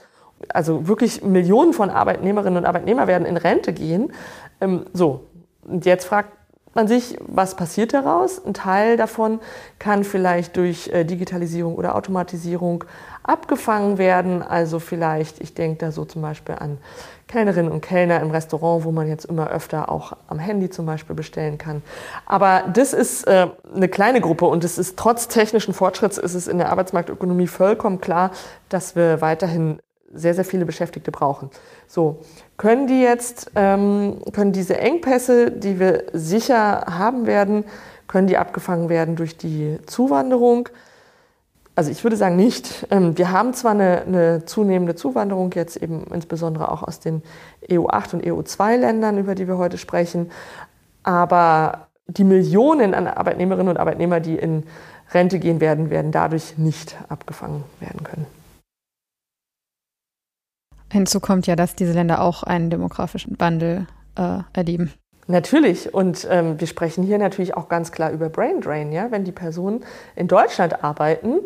Also 0.48 0.86
wirklich 0.86 1.22
Millionen 1.22 1.72
von 1.72 1.90
Arbeitnehmerinnen 1.90 2.58
und 2.58 2.64
Arbeitnehmern 2.64 3.08
werden 3.08 3.26
in 3.26 3.36
Rente 3.36 3.72
gehen. 3.72 4.12
Ähm, 4.60 4.86
so, 4.92 5.26
und 5.62 5.84
jetzt 5.84 6.04
fragt 6.04 6.32
man 6.74 6.86
sich, 6.86 7.16
was 7.26 7.56
passiert 7.56 7.92
daraus? 7.92 8.44
Ein 8.44 8.54
Teil 8.54 8.96
davon 8.96 9.40
kann 9.78 10.04
vielleicht 10.04 10.56
durch 10.56 10.88
äh, 10.88 11.04
Digitalisierung 11.04 11.74
oder 11.74 11.96
Automatisierung 11.96 12.84
abgefangen 13.28 13.98
werden. 13.98 14.42
Also 14.42 14.78
vielleicht, 14.78 15.40
ich 15.40 15.54
denke 15.54 15.78
da 15.78 15.92
so 15.92 16.04
zum 16.04 16.22
Beispiel 16.22 16.56
an 16.58 16.78
Kellnerinnen 17.28 17.70
und 17.70 17.82
Kellner 17.82 18.20
im 18.20 18.30
Restaurant, 18.30 18.84
wo 18.84 18.90
man 18.90 19.06
jetzt 19.06 19.26
immer 19.26 19.50
öfter 19.50 19.90
auch 19.90 20.14
am 20.28 20.38
Handy 20.38 20.70
zum 20.70 20.86
Beispiel 20.86 21.14
bestellen 21.14 21.58
kann. 21.58 21.82
Aber 22.24 22.64
das 22.72 22.94
ist 22.94 23.24
äh, 23.24 23.48
eine 23.74 23.88
kleine 23.88 24.20
Gruppe 24.20 24.46
und 24.46 24.64
es 24.64 24.78
ist 24.78 24.98
trotz 24.98 25.28
technischen 25.28 25.74
Fortschritts 25.74 26.16
ist 26.16 26.34
es 26.34 26.48
in 26.48 26.58
der 26.58 26.70
Arbeitsmarktökonomie 26.70 27.46
vollkommen 27.46 28.00
klar, 28.00 28.30
dass 28.70 28.96
wir 28.96 29.20
weiterhin 29.20 29.78
sehr, 30.10 30.32
sehr 30.32 30.44
viele 30.44 30.64
Beschäftigte 30.64 31.10
brauchen. 31.10 31.50
So, 31.86 32.20
können 32.56 32.86
die 32.86 33.02
jetzt, 33.02 33.50
ähm, 33.54 34.22
können 34.32 34.52
diese 34.52 34.78
Engpässe, 34.78 35.50
die 35.50 35.78
wir 35.78 36.04
sicher 36.14 36.86
haben 36.88 37.26
werden, 37.26 37.64
können 38.06 38.26
die 38.26 38.38
abgefangen 38.38 38.88
werden 38.88 39.16
durch 39.16 39.36
die 39.36 39.78
Zuwanderung? 39.84 40.70
Also 41.78 41.92
ich 41.92 42.02
würde 42.02 42.16
sagen 42.16 42.34
nicht. 42.34 42.88
Ähm, 42.90 43.16
wir 43.16 43.30
haben 43.30 43.54
zwar 43.54 43.70
eine, 43.70 44.02
eine, 44.02 44.44
zunehmende 44.44 44.96
Zuwanderung 44.96 45.52
jetzt 45.52 45.76
eben 45.76 46.08
insbesondere 46.12 46.72
auch 46.72 46.82
aus 46.82 46.98
den 46.98 47.22
EU8 47.68 48.14
und 48.14 48.24
EU2-Ländern, 48.24 49.16
über 49.16 49.36
die 49.36 49.46
wir 49.46 49.58
heute 49.58 49.78
sprechen, 49.78 50.32
aber 51.04 51.86
die 52.08 52.24
Millionen 52.24 52.94
an 52.94 53.06
Arbeitnehmerinnen 53.06 53.68
und 53.68 53.76
Arbeitnehmern, 53.76 54.24
die 54.24 54.34
in 54.34 54.64
Rente 55.14 55.38
gehen 55.38 55.60
werden, 55.60 55.88
werden 55.88 56.10
dadurch 56.10 56.58
nicht 56.58 56.96
abgefangen 57.08 57.62
werden 57.78 58.02
können. 58.02 58.26
Hinzu 60.90 61.20
kommt 61.20 61.46
ja, 61.46 61.54
dass 61.54 61.76
diese 61.76 61.92
Länder 61.92 62.22
auch 62.22 62.42
einen 62.42 62.70
demografischen 62.70 63.38
Wandel 63.38 63.86
äh, 64.16 64.40
erleben. 64.52 64.92
Natürlich. 65.30 65.92
Und 65.92 66.26
ähm, 66.30 66.58
wir 66.58 66.66
sprechen 66.66 67.04
hier 67.04 67.18
natürlich 67.18 67.54
auch 67.54 67.68
ganz 67.68 67.92
klar 67.92 68.10
über 68.10 68.30
Brain 68.30 68.62
Drain. 68.62 68.92
Ja? 68.92 69.10
Wenn 69.10 69.24
die 69.24 69.32
Personen 69.32 69.84
in 70.16 70.26
Deutschland 70.26 70.82
arbeiten, 70.82 71.40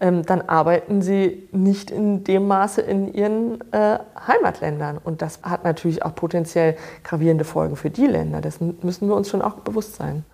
ähm, 0.00 0.24
dann 0.24 0.40
arbeiten 0.40 1.02
sie 1.02 1.46
nicht 1.52 1.90
in 1.90 2.24
dem 2.24 2.46
Maße 2.48 2.80
in 2.80 3.12
ihren 3.12 3.60
äh, 3.72 3.98
Heimatländern. 4.26 4.98
Und 4.98 5.20
das 5.20 5.40
hat 5.42 5.64
natürlich 5.64 6.02
auch 6.02 6.14
potenziell 6.14 6.78
gravierende 7.04 7.44
Folgen 7.44 7.76
für 7.76 7.90
die 7.90 8.06
Länder. 8.06 8.40
Das 8.40 8.60
müssen 8.60 9.06
wir 9.06 9.14
uns 9.14 9.28
schon 9.28 9.42
auch 9.42 9.56
bewusst 9.56 9.96
sein. 9.96 10.24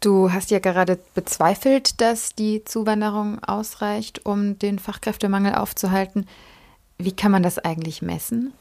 Du 0.00 0.30
hast 0.30 0.50
ja 0.50 0.58
gerade 0.58 0.98
bezweifelt, 1.14 2.02
dass 2.02 2.34
die 2.34 2.62
Zuwanderung 2.64 3.42
ausreicht, 3.42 4.26
um 4.26 4.58
den 4.58 4.78
Fachkräftemangel 4.78 5.54
aufzuhalten. 5.54 6.26
Wie 6.98 7.12
kann 7.12 7.32
man 7.32 7.42
das 7.42 7.58
eigentlich 7.58 8.02
messen? 8.02 8.52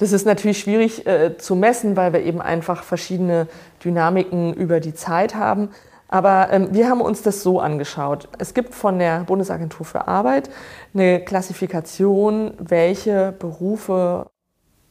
Das 0.00 0.12
ist 0.12 0.24
natürlich 0.24 0.60
schwierig 0.60 1.06
äh, 1.06 1.36
zu 1.36 1.54
messen, 1.54 1.94
weil 1.94 2.14
wir 2.14 2.22
eben 2.22 2.40
einfach 2.40 2.84
verschiedene 2.84 3.48
Dynamiken 3.84 4.54
über 4.54 4.80
die 4.80 4.94
Zeit 4.94 5.34
haben. 5.34 5.68
Aber 6.08 6.48
ähm, 6.50 6.68
wir 6.72 6.88
haben 6.88 7.02
uns 7.02 7.20
das 7.20 7.42
so 7.42 7.60
angeschaut. 7.60 8.26
Es 8.38 8.54
gibt 8.54 8.74
von 8.74 8.98
der 8.98 9.24
Bundesagentur 9.24 9.84
für 9.84 10.08
Arbeit 10.08 10.48
eine 10.94 11.22
Klassifikation, 11.22 12.54
welche 12.58 13.34
Berufe 13.38 14.30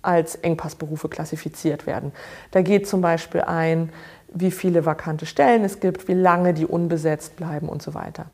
als 0.03 0.35
Engpassberufe 0.35 1.09
klassifiziert 1.09 1.87
werden. 1.87 2.11
Da 2.51 2.61
geht 2.61 2.87
zum 2.87 3.01
Beispiel 3.01 3.41
ein, 3.41 3.91
wie 4.31 4.51
viele 4.51 4.85
vakante 4.85 5.25
Stellen 5.25 5.63
es 5.63 5.79
gibt, 5.79 6.07
wie 6.07 6.13
lange 6.13 6.53
die 6.53 6.67
unbesetzt 6.67 7.35
bleiben 7.35 7.67
und 7.67 7.81
so 7.81 7.95
weiter. 7.95 8.27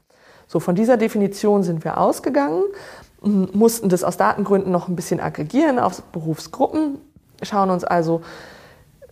So, 0.46 0.60
von 0.60 0.76
dieser 0.76 0.98
Definition 0.98 1.64
sind 1.64 1.86
wir 1.86 1.98
ausgegangen 1.98 2.64
mussten 3.22 3.90
das 3.90 4.04
aus 4.04 4.18
Datengründen 4.18 4.72
noch 4.72 4.88
ein 4.88 4.96
bisschen 4.96 5.20
aggregieren 5.20 5.80
auf 5.80 6.02
Berufsgruppen, 6.12 6.98
schauen 7.42 7.70
uns 7.70 7.84
also 7.84 8.22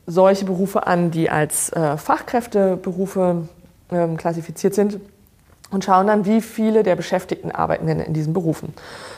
solche 0.06 0.46
Berufe 0.46 0.86
an, 0.86 1.12
die 1.12 1.30
als 1.30 1.72
äh, 1.72 1.98
Fachkräfteberufe 1.98 3.48
ähm, 3.92 4.18
klassifiziert 4.18 4.76
sind 4.76 5.00
und 5.72 5.84
schauen 5.84 6.08
dann, 6.08 6.26
wie 6.26 6.42
viele 6.42 6.84
der 6.84 6.96
Beschäftigten 6.96 7.52
arbeiten 7.52 7.88
denn 7.88 8.00
in 8.00 8.14
diesen 8.14 8.34
Berufen. 8.34 8.74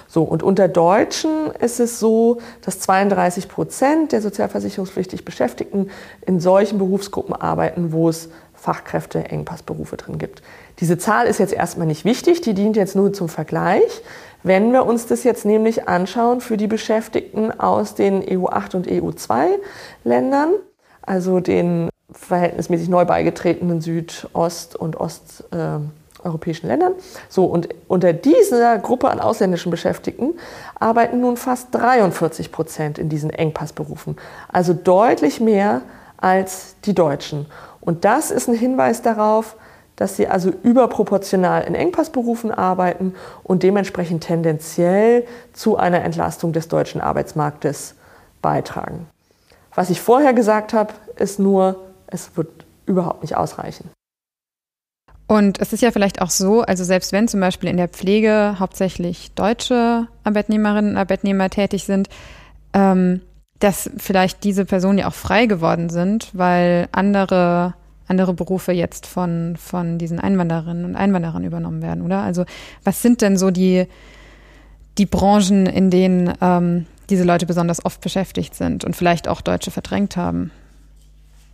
So, 0.07 0.23
und 0.23 0.43
unter 0.43 0.67
Deutschen 0.67 1.51
ist 1.59 1.79
es 1.79 1.99
so, 1.99 2.39
dass 2.61 2.79
32 2.79 3.49
Prozent 3.49 4.11
der 4.11 4.21
sozialversicherungspflichtig 4.21 5.25
Beschäftigten 5.25 5.89
in 6.25 6.39
solchen 6.39 6.77
Berufsgruppen 6.77 7.35
arbeiten, 7.35 7.91
wo 7.91 8.07
es 8.07 8.29
Fachkräfte-Engpassberufe 8.53 9.97
drin 9.97 10.17
gibt. 10.17 10.41
Diese 10.79 10.97
Zahl 10.97 11.27
ist 11.27 11.39
jetzt 11.39 11.53
erstmal 11.53 11.87
nicht 11.87 12.05
wichtig, 12.05 12.41
die 12.41 12.53
dient 12.53 12.75
jetzt 12.75 12.95
nur 12.95 13.13
zum 13.13 13.29
Vergleich. 13.29 14.01
Wenn 14.45 14.71
wir 14.73 14.85
uns 14.85 15.07
das 15.07 15.23
jetzt 15.23 15.43
nämlich 15.43 15.87
anschauen 15.87 16.39
für 16.39 16.55
die 16.55 16.67
Beschäftigten 16.67 17.51
aus 17.51 17.95
den 17.95 18.21
EU8 18.23 18.75
und 18.75 18.87
EU2-Ländern, 18.87 20.49
also 21.01 21.39
den 21.39 21.89
verhältnismäßig 22.11 22.87
neu 22.87 23.05
beigetretenen 23.05 23.81
Südost- 23.81 24.75
und 24.75 24.97
osteuropäischen 24.97 26.67
Ländern. 26.67 26.93
So, 27.27 27.45
und 27.45 27.69
unter 27.87 28.13
dieser 28.13 28.77
Gruppe 28.77 29.09
an 29.09 29.19
ausländischen 29.19 29.71
Beschäftigten 29.71 30.35
arbeiten 30.79 31.21
nun 31.21 31.37
fast 31.37 31.73
43 31.73 32.51
Prozent 32.51 32.99
in 32.99 33.09
diesen 33.09 33.31
Engpassberufen. 33.31 34.15
Also 34.53 34.75
deutlich 34.75 35.39
mehr 35.39 35.81
als 36.17 36.75
die 36.85 36.93
Deutschen. 36.93 37.47
Und 37.81 38.05
das 38.05 38.29
ist 38.29 38.47
ein 38.47 38.53
Hinweis 38.53 39.01
darauf, 39.01 39.55
dass 39.95 40.17
sie 40.17 40.27
also 40.27 40.49
überproportional 40.63 41.63
in 41.63 41.75
Engpassberufen 41.75 42.51
arbeiten 42.51 43.13
und 43.43 43.63
dementsprechend 43.63 44.23
tendenziell 44.23 45.25
zu 45.53 45.77
einer 45.77 46.03
Entlastung 46.03 46.53
des 46.53 46.67
deutschen 46.67 47.01
Arbeitsmarktes 47.01 47.95
beitragen. 48.41 49.07
Was 49.73 49.89
ich 49.89 50.01
vorher 50.01 50.33
gesagt 50.33 50.73
habe, 50.73 50.93
ist 51.17 51.39
nur, 51.39 51.77
es 52.07 52.35
wird 52.35 52.65
überhaupt 52.85 53.21
nicht 53.21 53.35
ausreichen. 53.35 53.89
Und 55.27 55.59
es 55.59 55.73
ist 55.73 55.81
ja 55.81 55.91
vielleicht 55.91 56.21
auch 56.21 56.29
so, 56.29 56.61
also 56.61 56.83
selbst 56.83 57.11
wenn 57.11 57.27
zum 57.27 57.39
Beispiel 57.39 57.69
in 57.69 57.77
der 57.77 57.87
Pflege 57.87 58.57
hauptsächlich 58.59 59.31
deutsche 59.33 60.07
Arbeitnehmerinnen 60.23 60.91
und 60.91 60.97
Arbeitnehmer 60.97 61.49
tätig 61.49 61.85
sind, 61.85 62.09
ähm, 62.73 63.21
dass 63.59 63.89
vielleicht 63.97 64.43
diese 64.43 64.65
Personen 64.65 64.99
ja 64.99 65.07
auch 65.07 65.13
frei 65.13 65.47
geworden 65.47 65.89
sind, 65.89 66.29
weil 66.33 66.87
andere 66.91 67.73
andere 68.07 68.33
Berufe 68.33 68.71
jetzt 68.71 69.05
von, 69.05 69.55
von 69.57 69.97
diesen 69.97 70.19
Einwandererinnen 70.19 70.85
und 70.85 70.95
Einwanderern 70.95 71.43
übernommen 71.43 71.81
werden, 71.81 72.03
oder? 72.03 72.21
Also 72.21 72.45
was 72.83 73.01
sind 73.01 73.21
denn 73.21 73.37
so 73.37 73.51
die, 73.51 73.87
die 74.97 75.05
Branchen, 75.05 75.65
in 75.65 75.89
denen 75.89 76.33
ähm, 76.41 76.85
diese 77.09 77.23
Leute 77.23 77.45
besonders 77.45 77.83
oft 77.83 78.01
beschäftigt 78.01 78.55
sind 78.55 78.83
und 78.83 78.95
vielleicht 78.95 79.27
auch 79.27 79.41
Deutsche 79.41 79.71
verdrängt 79.71 80.17
haben? 80.17 80.51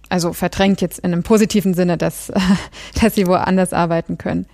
Also 0.10 0.34
verdrängt 0.34 0.82
jetzt 0.82 1.00
in 1.00 1.14
einem 1.14 1.24
positiven 1.24 1.74
Sinne, 1.74 1.98
dass, 1.98 2.32
dass 3.02 3.16
sie 3.16 3.28
woanders 3.28 3.72
arbeiten 3.72 4.18
können. 4.18 4.46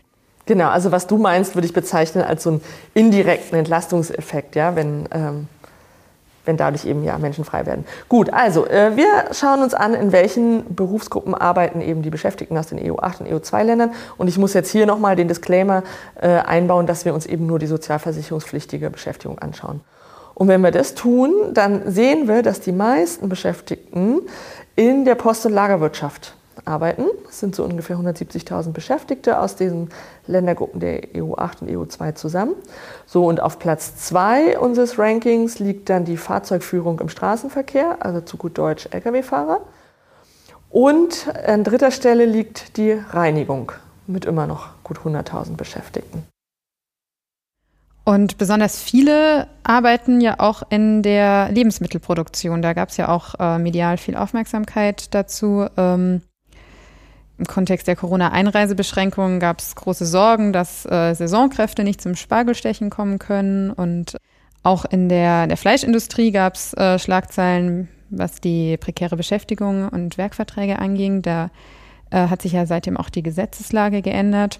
Genau, 0.46 0.70
also 0.70 0.92
was 0.92 1.08
du 1.08 1.18
meinst, 1.18 1.56
würde 1.56 1.68
ich 1.68 1.74
bezeichnen 1.74 2.24
als 2.24 2.44
so 2.44 2.51
einen 2.51 2.62
indirekten 2.94 3.58
Entlastungseffekt, 3.58 4.56
ja, 4.56 4.75
wenn 4.75 5.10
ähm, 5.12 5.48
wenn 6.48 6.58
dadurch 6.58 6.86
eben 6.86 7.04
ja 7.04 7.18
Menschen 7.18 7.46
frei 7.46 7.66
werden. 7.66 7.86
Gut, 8.10 8.34
also 8.34 8.66
äh, 8.66 8.96
wir 8.96 9.08
schauen 9.34 9.62
uns 9.62 9.74
an, 9.74 9.94
in 9.94 10.12
welchen 10.12 10.74
Berufsgruppen 10.74 11.36
arbeiten 11.36 11.82
eben 11.82 12.01
die 12.01 12.10
Beschäftigten 12.10 12.58
aus 12.58 12.68
den 12.68 12.80
EU8 12.80 13.20
und 13.20 13.27
EU2-Ländern. 13.27 13.92
Und 14.18 14.27
ich 14.27 14.38
muss 14.38 14.54
jetzt 14.54 14.72
hier 14.72 14.86
nochmal 14.86 15.16
den 15.16 15.27
Disclaimer 15.27 15.84
äh, 16.20 16.27
einbauen, 16.27 16.88
dass 16.88 17.06
wir 17.06 17.13
uns 17.13 17.25
eben 17.25 17.46
nur 17.46 17.60
die 17.60 17.68
sozialversicherungspflichtige 17.68 18.89
Beschäftigung 18.89 19.39
anschauen. 19.39 19.82
Und 20.34 20.48
wenn 20.48 20.62
wir 20.62 20.72
das 20.72 20.94
tun, 20.94 21.34
dann 21.54 21.92
sehen 21.92 22.27
wir, 22.27 22.44
dass 22.44 22.60
die 22.60 22.72
meisten 22.72 23.27
Beschäftigten 23.27 24.22
in 24.75 25.04
der 25.04 25.16
Post- 25.16 25.46
und 25.48 25.54
Lagerwirtschaft 25.54 26.36
arbeiten. 26.66 27.06
Es 27.30 27.40
sind 27.40 27.56
so 27.56 27.64
ungefähr 27.64 27.98
170.000 27.98 28.72
Beschäftigte 28.72 29.40
aus 29.40 29.56
diesen 29.56 29.90
Ländergruppen 30.28 30.80
der 30.80 31.04
EU8 31.14 31.62
und 31.62 31.70
EU2 31.70 32.16
zusammen. 32.16 32.56
So, 33.06 33.26
und 33.26 33.42
auf 33.42 33.60
Platz 33.60 33.96
2 33.98 34.60
unseres 34.60 34.98
Rankings 34.98 35.60
liegt 35.60 35.90
dann 35.90 36.06
die 36.06 36.18
Fahrzeugführung 36.18 37.00
im 37.00 37.10
Straßenverkehr, 37.10 37.98
also 38.00 38.22
zu 38.22 38.38
gut 38.38 38.58
Deutsch 38.58 38.88
Lkw-Fahrer. 38.92 39.62
Und 40.70 41.28
an 41.46 41.64
dritter 41.64 41.92
Stelle 41.92 42.26
liegt 42.26 42.78
die 42.78 42.92
Reinigung 42.92 43.72
mit 44.06 44.26
immer 44.26 44.48
noch 44.48 44.70
gut 44.84 45.00
100.000 45.00 45.56
Beschäftigten. 45.56 46.24
Und 48.08 48.38
besonders 48.38 48.82
viele 48.82 49.50
arbeiten 49.64 50.22
ja 50.22 50.40
auch 50.40 50.64
in 50.70 51.04
der 51.04 51.50
Lebensmittelproduktion. 51.52 52.62
Da 52.62 52.72
gab 52.72 52.88
es 52.88 52.96
ja 52.96 53.10
auch 53.10 53.36
äh, 53.38 53.58
medial 53.60 53.98
viel 53.98 54.16
Aufmerksamkeit 54.16 55.14
dazu. 55.14 55.66
Ähm, 55.76 56.22
im 57.38 57.46
Kontext 57.46 57.88
der 57.88 57.96
Corona-Einreisebeschränkungen 57.96 59.39
gab 59.39 59.60
es 59.60 59.75
große 59.75 60.06
Sorgen, 60.06 60.53
dass 60.53 60.86
äh, 60.86 61.13
Saisonkräfte 61.13 61.84
nicht 61.84 62.01
zum 62.01 62.15
Spargelstechen 62.15 62.89
kommen 62.89 63.20
können. 63.20 63.72
Und 63.72 64.17
auch 64.63 64.86
in 64.86 65.08
der, 65.08 65.48
der 65.48 65.58
Fleischindustrie 65.58 66.32
gab 66.32 66.56
es 66.56 66.74
äh, 66.74 66.98
Schlagzeilen, 66.98 67.89
was 68.10 68.41
die 68.41 68.77
prekäre 68.77 69.17
Beschäftigung 69.17 69.88
und 69.89 70.17
Werkverträge 70.17 70.79
anging. 70.79 71.22
Da 71.22 71.51
äh, 72.10 72.27
hat 72.27 72.41
sich 72.41 72.53
ja 72.53 72.65
seitdem 72.65 72.98
auch 72.98 73.10
die 73.10 73.24
Gesetzeslage 73.24 74.01
geändert. 74.01 74.60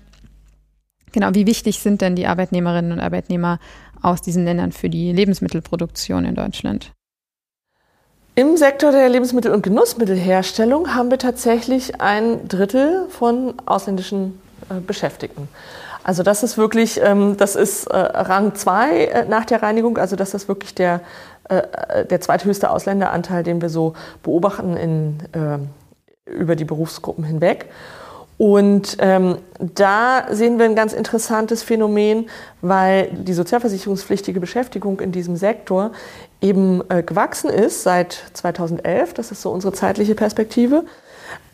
Genau, 1.14 1.34
wie 1.34 1.48
wichtig 1.48 1.80
sind 1.80 2.02
denn 2.02 2.16
die 2.16 2.28
Arbeitnehmerinnen 2.28 2.92
und 2.92 3.00
Arbeitnehmer 3.00 3.60
aus 4.02 4.22
diesen 4.22 4.46
Ländern 4.46 4.72
für 4.72 4.90
die 4.90 5.12
Lebensmittelproduktion 5.14 6.26
in 6.26 6.36
Deutschland? 6.36 6.92
Im 8.38 8.56
Sektor 8.56 8.92
der 8.92 9.10
Lebensmittel- 9.10 9.52
und 9.52 9.64
Genussmittelherstellung 9.64 10.94
haben 10.94 11.10
wir 11.10 11.18
tatsächlich 11.18 12.00
ein 12.00 12.48
Drittel 12.48 13.08
von 13.10 13.56
ausländischen 13.66 14.40
äh, 14.70 14.80
Beschäftigten. 14.80 15.50
Also 16.04 16.22
das 16.22 16.44
ist 16.44 16.56
wirklich, 16.56 17.02
ähm, 17.02 17.36
das 17.38 17.56
ist 17.56 17.88
äh, 17.88 17.98
Rang 17.98 18.54
2 18.54 19.06
äh, 19.06 19.26
nach 19.26 19.44
der 19.46 19.64
Reinigung, 19.64 19.98
also 19.98 20.16
das 20.16 20.36
ist 20.36 20.48
wirklich 20.48 20.76
der, 20.76 21.02
der 21.50 22.20
zweithöchste 22.20 22.70
Ausländeranteil, 22.70 23.42
den 23.42 23.62
wir 23.62 23.70
so 23.70 23.94
beobachten 24.22 24.76
in, 24.76 25.18
über 26.26 26.58
die 26.58 26.66
Berufsgruppen 26.66 27.24
hinweg. 27.24 27.68
Und 28.38 28.98
ähm, 29.00 29.40
da 29.58 30.28
sehen 30.30 30.60
wir 30.60 30.66
ein 30.66 30.76
ganz 30.76 30.94
interessantes 30.94 31.64
Phänomen, 31.64 32.30
weil 32.62 33.10
die 33.12 33.34
sozialversicherungspflichtige 33.34 34.40
Beschäftigung 34.40 35.00
in 35.00 35.12
diesem 35.12 35.36
Sektor 35.36 35.92
eben 36.40 36.84
äh, 36.90 37.02
gewachsen 37.02 37.50
ist 37.50 37.82
seit 37.82 38.24
2011. 38.34 39.16
Das 39.16 39.32
ist 39.32 39.42
so 39.42 39.50
unsere 39.50 39.74
zeitliche 39.74 40.14
Perspektive. 40.14 40.84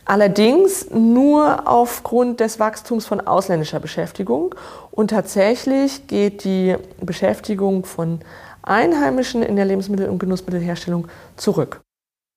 Allerdings 0.05 0.89
nur 0.91 1.69
aufgrund 1.69 2.41
des 2.41 2.59
Wachstums 2.59 3.05
von 3.05 3.21
ausländischer 3.21 3.79
Beschäftigung. 3.79 4.53
Und 4.91 5.11
tatsächlich 5.11 6.07
geht 6.07 6.43
die 6.43 6.75
Beschäftigung 6.99 7.85
von 7.85 8.19
Einheimischen 8.61 9.41
in 9.41 9.55
der 9.55 9.65
Lebensmittel- 9.65 10.09
und 10.09 10.19
Genussmittelherstellung 10.19 11.07
zurück. 11.37 11.79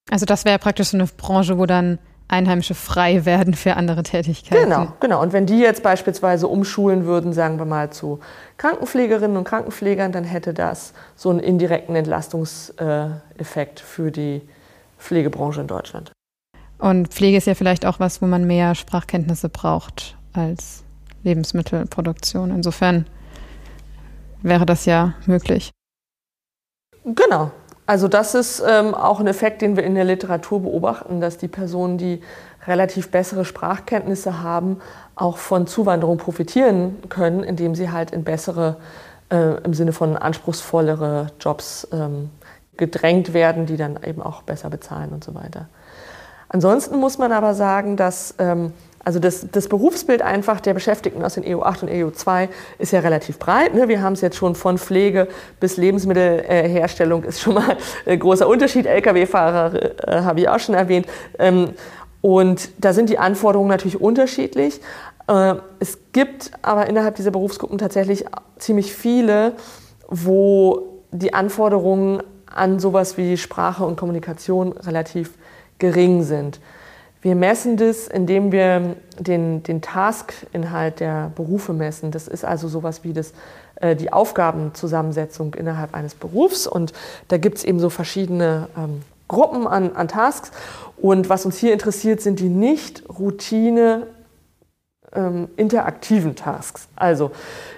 Also 0.09 0.25
das 0.25 0.45
wäre 0.45 0.59
praktisch 0.59 0.89
so 0.89 0.97
eine 0.97 1.07
Branche, 1.07 1.57
wo 1.57 1.65
dann 1.65 1.99
Einheimische 2.29 2.75
frei 2.75 3.25
werden 3.25 3.53
für 3.53 3.75
andere 3.75 4.03
Tätigkeiten. 4.03 4.63
Genau, 4.63 4.93
genau. 4.99 5.21
Und 5.21 5.31
wenn 5.31 5.45
die 5.45 5.59
jetzt 5.59 5.81
beispielsweise 5.81 6.47
umschulen 6.47 7.05
würden, 7.05 7.31
sagen 7.31 7.57
wir 7.57 7.65
mal 7.65 7.89
zu 7.89 8.19
Krankenpflegerinnen 8.57 9.37
und 9.37 9.45
Krankenpflegern, 9.45 10.11
dann 10.11 10.25
hätte 10.25 10.53
das 10.53 10.93
so 11.15 11.29
einen 11.29 11.39
indirekten 11.39 11.95
Entlastungseffekt 11.95 13.79
für 13.79 14.11
die 14.11 14.41
Pflegebranche 14.97 15.61
in 15.61 15.67
Deutschland. 15.67 16.11
Und 16.79 17.07
Pflege 17.07 17.37
ist 17.37 17.47
ja 17.47 17.55
vielleicht 17.55 17.85
auch 17.85 17.99
was, 17.99 18.21
wo 18.21 18.25
man 18.25 18.45
mehr 18.45 18.75
Sprachkenntnisse 18.75 19.49
braucht 19.49 20.17
als 20.33 20.83
Lebensmittelproduktion. 21.23 22.51
Insofern 22.51 23.05
wäre 24.41 24.65
das 24.65 24.85
ja 24.85 25.13
möglich. 25.25 25.71
Genau, 27.03 27.51
also 27.87 28.09
das 28.09 28.35
ist 28.35 28.61
ähm, 28.67 28.93
auch 28.93 29.21
ein 29.21 29.27
Effekt, 29.27 29.61
den 29.61 29.77
wir 29.77 29.83
in 29.83 29.95
der 29.95 30.03
Literatur 30.03 30.61
beobachten, 30.61 31.21
dass 31.21 31.37
die 31.37 31.47
Personen, 31.47 31.97
die 31.97 32.21
relativ 32.67 33.09
bessere 33.09 33.45
Sprachkenntnisse 33.45 34.43
haben, 34.43 34.81
auch 35.15 35.37
von 35.37 35.67
Zuwanderung 35.67 36.17
profitieren 36.17 36.97
können, 37.07 37.43
indem 37.43 37.75
sie 37.75 37.89
halt 37.89 38.11
in 38.11 38.25
bessere, 38.25 38.75
äh, 39.31 39.63
im 39.63 39.73
Sinne 39.73 39.93
von 39.93 40.17
anspruchsvollere 40.17 41.27
Jobs 41.39 41.87
ähm, 41.93 42.29
gedrängt 42.75 43.33
werden, 43.33 43.65
die 43.65 43.77
dann 43.77 43.97
eben 44.03 44.21
auch 44.21 44.41
besser 44.41 44.69
bezahlen 44.69 45.11
und 45.11 45.23
so 45.23 45.33
weiter. 45.33 45.69
Ansonsten 46.49 46.97
muss 46.99 47.17
man 47.17 47.31
aber 47.31 47.53
sagen, 47.53 47.95
dass 47.95 48.35
ähm, 48.37 48.73
also 49.07 49.19
das, 49.19 49.47
das, 49.53 49.69
Berufsbild 49.69 50.21
einfach 50.21 50.59
der 50.59 50.73
Beschäftigten 50.73 51.23
aus 51.23 51.35
den 51.35 51.45
EU8 51.45 51.83
und 51.83 51.89
EU2 51.89 52.49
ist 52.77 52.91
ja 52.91 52.99
relativ 52.99 53.39
breit. 53.39 53.73
Ne? 53.73 53.87
Wir 53.87 54.01
haben 54.01 54.11
es 54.11 54.19
jetzt 54.19 54.35
schon 54.35 54.53
von 54.53 54.77
Pflege 54.77 55.29
bis 55.61 55.77
Lebensmittelherstellung 55.77 57.23
ist 57.23 57.39
schon 57.39 57.53
mal 57.53 57.77
ein 58.05 58.19
großer 58.19 58.45
Unterschied. 58.45 58.85
Lkw-Fahrer 58.85 60.05
äh, 60.05 60.21
habe 60.23 60.41
ich 60.41 60.49
auch 60.49 60.59
schon 60.59 60.75
erwähnt. 60.75 61.05
Ähm, 61.39 61.69
und 62.19 62.69
da 62.79 62.91
sind 62.91 63.09
die 63.09 63.17
Anforderungen 63.17 63.69
natürlich 63.69 64.01
unterschiedlich. 64.01 64.81
Äh, 65.29 65.55
es 65.79 65.99
gibt 66.11 66.51
aber 66.61 66.87
innerhalb 66.87 67.15
dieser 67.15 67.31
Berufsgruppen 67.31 67.77
tatsächlich 67.77 68.25
ziemlich 68.57 68.93
viele, 68.93 69.53
wo 70.09 71.01
die 71.11 71.33
Anforderungen 71.33 72.21
an 72.53 72.77
sowas 72.77 73.17
wie 73.17 73.37
Sprache 73.37 73.85
und 73.85 73.95
Kommunikation 73.95 74.73
relativ 74.73 75.31
gering 75.79 76.23
sind. 76.23 76.59
Wir 77.27 77.35
messen 77.35 77.75
das, 77.75 78.07
indem 78.07 78.53
wir 78.53 78.95
den, 79.19 79.61
den 79.61 79.81
Task-Inhalt 79.81 81.01
der 81.01 81.29
Berufe 81.35 81.73
messen. 81.73 82.09
Das 82.09 82.25
ist 82.25 82.45
also 82.45 82.69
sowas 82.69 83.03
wie 83.03 83.11
das, 83.11 83.33
äh, 83.81 83.97
die 83.97 84.13
Aufgabenzusammensetzung 84.13 85.53
innerhalb 85.53 85.93
eines 85.93 86.15
Berufs. 86.15 86.67
Und 86.67 86.93
da 87.27 87.37
gibt 87.37 87.57
es 87.57 87.65
eben 87.65 87.81
so 87.81 87.89
verschiedene 87.89 88.69
ähm, 88.77 89.01
Gruppen 89.27 89.67
an, 89.67 89.93
an 89.93 90.07
Tasks. 90.07 90.51
Und 90.95 91.27
was 91.27 91.45
uns 91.45 91.57
hier 91.57 91.73
interessiert, 91.73 92.21
sind 92.21 92.39
die 92.39 92.47
nicht 92.47 93.03
Routine 93.09 94.07
ähm, 95.13 95.49
interaktiven 95.57 96.37
Tasks. 96.37 96.87
Also 96.95 97.31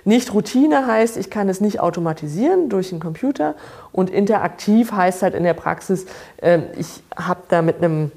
nicht 0.05 0.31
Routine 0.31 0.85
heißt, 0.85 1.17
ich 1.17 1.31
kann 1.31 1.49
es 1.49 1.59
nicht 1.59 1.79
automatisieren 1.79 2.69
durch 2.69 2.91
einen 2.91 3.01
Computer 3.01 3.55
und 3.91 4.11
interaktiv 4.11 4.91
heißt 4.91 5.23
halt 5.23 5.33
in 5.33 5.41
der 5.41 5.55
Praxis, 5.55 6.05
äh, 6.37 6.59
ich 6.77 7.01
habe 7.15 7.41
da 7.49 7.63
mit 7.63 7.77
einem 7.77 8.11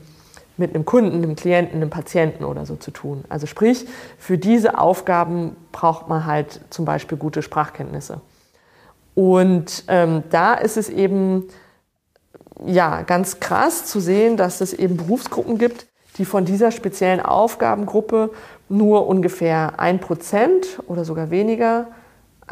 mit 0.56 0.74
einem 0.74 0.84
Kunden, 0.84 1.16
einem 1.16 1.36
Klienten, 1.36 1.76
einem 1.76 1.90
Patienten 1.90 2.44
oder 2.44 2.66
so 2.66 2.76
zu 2.76 2.90
tun. 2.90 3.24
Also 3.28 3.46
sprich, 3.46 3.86
für 4.18 4.38
diese 4.38 4.78
Aufgaben 4.78 5.56
braucht 5.72 6.08
man 6.08 6.26
halt 6.26 6.60
zum 6.70 6.84
Beispiel 6.84 7.18
gute 7.18 7.42
Sprachkenntnisse. 7.42 8.20
Und 9.14 9.84
ähm, 9.88 10.22
da 10.30 10.54
ist 10.54 10.76
es 10.76 10.88
eben 10.88 11.48
ja 12.64 13.02
ganz 13.02 13.40
krass 13.40 13.86
zu 13.86 14.00
sehen, 14.00 14.36
dass 14.36 14.60
es 14.60 14.72
eben 14.72 14.96
Berufsgruppen 14.96 15.58
gibt, 15.58 15.86
die 16.18 16.24
von 16.24 16.44
dieser 16.44 16.70
speziellen 16.70 17.20
Aufgabengruppe 17.20 18.30
nur 18.68 19.06
ungefähr 19.06 19.78
ein 19.80 19.98
Prozent 19.98 20.80
oder 20.86 21.04
sogar 21.04 21.30
weniger 21.30 21.88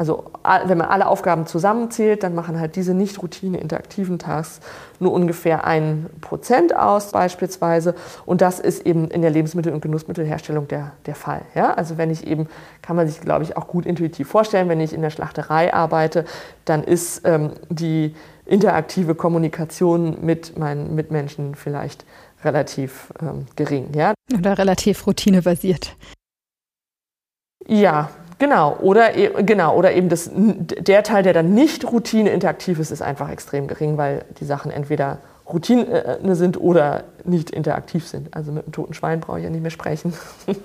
also 0.01 0.23
wenn 0.65 0.79
man 0.79 0.87
alle 0.87 1.05
Aufgaben 1.05 1.45
zusammenzählt, 1.45 2.23
dann 2.23 2.33
machen 2.33 2.59
halt 2.59 2.75
diese 2.75 2.95
nicht 2.95 3.21
routine 3.21 3.59
interaktiven 3.59 4.17
Tasks 4.17 4.59
nur 4.99 5.13
ungefähr 5.13 5.63
ein 5.63 6.07
Prozent 6.21 6.75
aus 6.75 7.11
beispielsweise. 7.11 7.93
Und 8.25 8.41
das 8.41 8.59
ist 8.59 8.87
eben 8.87 9.11
in 9.11 9.21
der 9.21 9.29
Lebensmittel- 9.29 9.71
und 9.71 9.81
Genussmittelherstellung 9.81 10.67
der, 10.67 10.93
der 11.05 11.13
Fall. 11.13 11.43
Ja? 11.53 11.75
Also 11.75 11.99
wenn 11.99 12.09
ich 12.09 12.25
eben, 12.25 12.47
kann 12.81 12.95
man 12.95 13.07
sich 13.07 13.21
glaube 13.21 13.43
ich 13.43 13.55
auch 13.57 13.67
gut 13.67 13.85
intuitiv 13.85 14.27
vorstellen, 14.27 14.69
wenn 14.69 14.79
ich 14.79 14.91
in 14.91 15.03
der 15.03 15.11
Schlachterei 15.11 15.71
arbeite, 15.71 16.25
dann 16.65 16.83
ist 16.83 17.21
ähm, 17.23 17.51
die 17.69 18.15
interaktive 18.47 19.13
Kommunikation 19.13 20.25
mit 20.25 20.57
meinen 20.57 20.95
Mitmenschen 20.95 21.53
vielleicht 21.53 22.05
relativ 22.43 23.13
ähm, 23.21 23.45
gering. 23.55 23.93
Ja? 23.93 24.15
Oder 24.35 24.57
relativ 24.57 25.05
routinebasiert. 25.05 25.95
Ja, 27.67 28.09
Genau, 28.41 28.75
oder, 28.79 29.15
e, 29.15 29.43
genau, 29.43 29.75
oder 29.75 29.93
eben 29.93 30.09
das, 30.09 30.31
der 30.33 31.03
Teil, 31.03 31.21
der 31.21 31.33
dann 31.33 31.53
nicht 31.53 31.85
Routine 31.91 32.31
interaktiv 32.31 32.79
ist, 32.79 32.89
ist 32.89 33.03
einfach 33.03 33.29
extrem 33.29 33.67
gering, 33.67 33.99
weil 33.99 34.25
die 34.39 34.45
Sachen 34.45 34.71
entweder 34.71 35.19
Routine 35.47 36.19
äh, 36.23 36.33
sind 36.33 36.59
oder 36.59 37.03
nicht 37.23 37.51
interaktiv 37.51 38.07
sind. 38.07 38.35
Also 38.35 38.51
mit 38.51 38.63
einem 38.63 38.71
toten 38.71 38.95
Schwein 38.95 39.19
brauche 39.19 39.37
ich 39.37 39.43
ja 39.43 39.51
nicht 39.51 39.61
mehr 39.61 39.69
sprechen. 39.69 40.15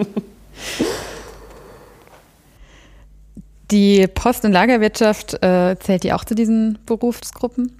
die 3.70 4.06
Post- 4.06 4.46
und 4.46 4.52
Lagerwirtschaft 4.52 5.34
äh, 5.42 5.76
zählt 5.78 6.02
die 6.02 6.14
auch 6.14 6.24
zu 6.24 6.34
diesen 6.34 6.78
Berufsgruppen? 6.86 7.78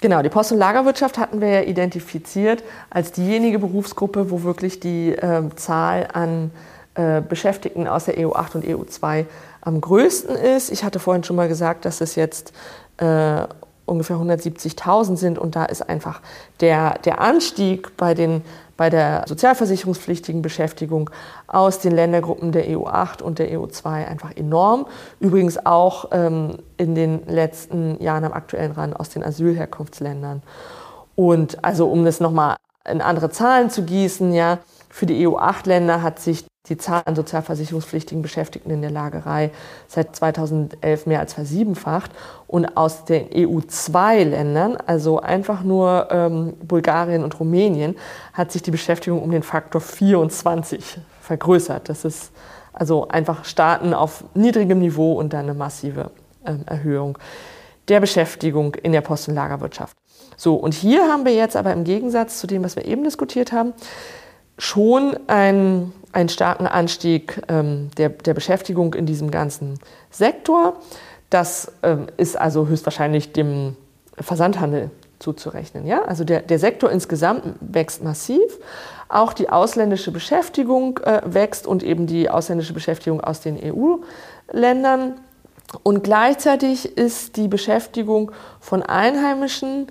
Genau, 0.00 0.22
die 0.22 0.28
Post- 0.28 0.50
und 0.50 0.58
Lagerwirtschaft 0.58 1.18
hatten 1.18 1.40
wir 1.40 1.50
ja 1.50 1.62
identifiziert 1.62 2.64
als 2.90 3.12
diejenige 3.12 3.60
Berufsgruppe, 3.60 4.32
wo 4.32 4.42
wirklich 4.42 4.80
die 4.80 5.12
äh, 5.12 5.48
Zahl 5.54 6.08
an 6.12 6.50
äh, 6.98 7.20
Beschäftigten 7.20 7.86
aus 7.86 8.06
der 8.06 8.18
EU8 8.18 8.56
und 8.56 8.64
EU2 8.64 9.26
am 9.60 9.80
größten 9.80 10.34
ist. 10.34 10.72
Ich 10.72 10.82
hatte 10.82 10.98
vorhin 10.98 11.22
schon 11.22 11.36
mal 11.36 11.46
gesagt, 11.46 11.84
dass 11.84 12.00
es 12.00 12.16
jetzt 12.16 12.52
äh, 12.96 13.42
ungefähr 13.86 14.16
170.000 14.16 15.16
sind 15.16 15.38
und 15.38 15.54
da 15.54 15.64
ist 15.64 15.88
einfach 15.88 16.20
der, 16.58 16.98
der 17.04 17.20
Anstieg 17.20 17.96
bei, 17.96 18.14
den, 18.14 18.42
bei 18.76 18.90
der 18.90 19.24
sozialversicherungspflichtigen 19.28 20.42
Beschäftigung 20.42 21.08
aus 21.46 21.78
den 21.78 21.92
Ländergruppen 21.92 22.50
der 22.50 22.66
EU8 22.66 23.22
und 23.22 23.38
der 23.38 23.48
EU2 23.52 23.86
einfach 24.06 24.36
enorm. 24.36 24.86
Übrigens 25.20 25.64
auch 25.64 26.06
ähm, 26.10 26.58
in 26.78 26.96
den 26.96 27.24
letzten 27.28 28.02
Jahren 28.02 28.24
am 28.24 28.32
aktuellen 28.32 28.72
Rand 28.72 28.98
aus 28.98 29.08
den 29.08 29.22
Asylherkunftsländern. 29.22 30.42
Und 31.14 31.64
also 31.64 31.88
um 31.88 32.04
das 32.04 32.18
nochmal 32.18 32.56
in 32.90 33.00
andere 33.02 33.30
Zahlen 33.30 33.70
zu 33.70 33.84
gießen, 33.84 34.32
ja, 34.32 34.58
für 34.90 35.06
die 35.06 35.26
EU8-Länder 35.26 36.02
hat 36.02 36.18
sich 36.18 36.44
die 36.68 36.76
Zahl 36.76 37.02
an 37.04 37.14
sozialversicherungspflichtigen 37.14 38.22
Beschäftigten 38.22 38.70
in 38.70 38.82
der 38.82 38.90
Lagerei 38.90 39.50
seit 39.86 40.14
2011 40.14 41.06
mehr 41.06 41.20
als 41.20 41.34
versiebenfacht. 41.34 42.10
Und 42.46 42.76
aus 42.76 43.04
den 43.04 43.28
EU2-Ländern, 43.28 44.76
also 44.86 45.20
einfach 45.20 45.62
nur 45.62 46.08
ähm, 46.10 46.54
Bulgarien 46.62 47.24
und 47.24 47.38
Rumänien, 47.38 47.96
hat 48.32 48.52
sich 48.52 48.62
die 48.62 48.70
Beschäftigung 48.70 49.22
um 49.22 49.30
den 49.30 49.42
Faktor 49.42 49.80
24 49.80 50.98
vergrößert. 51.20 51.88
Das 51.88 52.04
ist 52.04 52.32
also 52.72 53.08
einfach 53.08 53.44
Staaten 53.44 53.92
auf 53.92 54.24
niedrigem 54.34 54.78
Niveau 54.78 55.14
und 55.14 55.32
dann 55.32 55.44
eine 55.44 55.54
massive 55.54 56.10
ähm, 56.46 56.62
Erhöhung 56.66 57.18
der 57.88 58.00
Beschäftigung 58.00 58.74
in 58.74 58.92
der 58.92 59.00
Post- 59.00 59.28
und 59.28 59.34
Lagerwirtschaft. 59.34 59.96
So, 60.36 60.54
und 60.54 60.74
hier 60.74 61.08
haben 61.08 61.24
wir 61.24 61.34
jetzt 61.34 61.56
aber 61.56 61.72
im 61.72 61.84
Gegensatz 61.84 62.38
zu 62.38 62.46
dem, 62.46 62.62
was 62.62 62.76
wir 62.76 62.84
eben 62.84 63.02
diskutiert 63.02 63.50
haben, 63.52 63.72
schon 64.58 65.16
einen, 65.26 65.92
einen 66.12 66.28
starken 66.28 66.66
Anstieg 66.66 67.42
ähm, 67.48 67.90
der, 67.96 68.08
der 68.10 68.34
Beschäftigung 68.34 68.94
in 68.94 69.06
diesem 69.06 69.30
ganzen 69.30 69.78
Sektor. 70.10 70.76
Das 71.30 71.72
ähm, 71.82 72.06
ist 72.16 72.38
also 72.38 72.66
höchstwahrscheinlich 72.66 73.32
dem 73.32 73.76
Versandhandel 74.18 74.90
zuzurechnen. 75.18 75.86
Ja? 75.86 76.02
Also 76.02 76.24
der, 76.24 76.40
der 76.40 76.58
Sektor 76.58 76.90
insgesamt 76.90 77.42
wächst 77.60 78.02
massiv. 78.02 78.58
Auch 79.08 79.32
die 79.32 79.48
ausländische 79.48 80.10
Beschäftigung 80.10 80.98
äh, 80.98 81.22
wächst 81.24 81.66
und 81.66 81.82
eben 81.82 82.06
die 82.06 82.30
ausländische 82.30 82.72
Beschäftigung 82.72 83.20
aus 83.20 83.40
den 83.40 83.58
EU-Ländern. 83.62 85.14
Und 85.82 86.02
gleichzeitig 86.04 86.96
ist 86.96 87.36
die 87.36 87.48
Beschäftigung 87.48 88.32
von 88.60 88.82
Einheimischen 88.82 89.88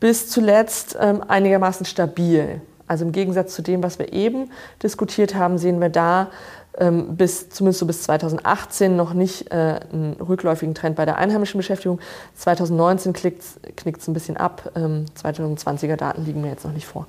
bis 0.00 0.28
zuletzt 0.28 0.96
ähm, 1.00 1.22
einigermaßen 1.26 1.86
stabil. 1.86 2.60
Also 2.90 3.04
im 3.04 3.12
Gegensatz 3.12 3.54
zu 3.54 3.62
dem, 3.62 3.84
was 3.84 4.00
wir 4.00 4.12
eben 4.12 4.50
diskutiert 4.82 5.36
haben, 5.36 5.58
sehen 5.58 5.80
wir 5.80 5.90
da 5.90 6.28
ähm, 6.76 7.16
bis 7.16 7.48
zumindest 7.48 7.78
so 7.78 7.86
bis 7.86 8.02
2018 8.02 8.96
noch 8.96 9.14
nicht 9.14 9.52
äh, 9.52 9.78
einen 9.92 10.14
rückläufigen 10.14 10.74
Trend 10.74 10.96
bei 10.96 11.04
der 11.04 11.16
einheimischen 11.16 11.58
Beschäftigung. 11.58 12.00
2019 12.34 13.12
knickt 13.12 13.44
es 13.44 14.08
ein 14.08 14.12
bisschen 14.12 14.36
ab. 14.36 14.72
Ähm, 14.74 15.04
2020er 15.16 15.94
Daten 15.94 16.24
liegen 16.24 16.40
mir 16.40 16.48
jetzt 16.48 16.64
noch 16.64 16.72
nicht 16.72 16.86
vor. 16.86 17.06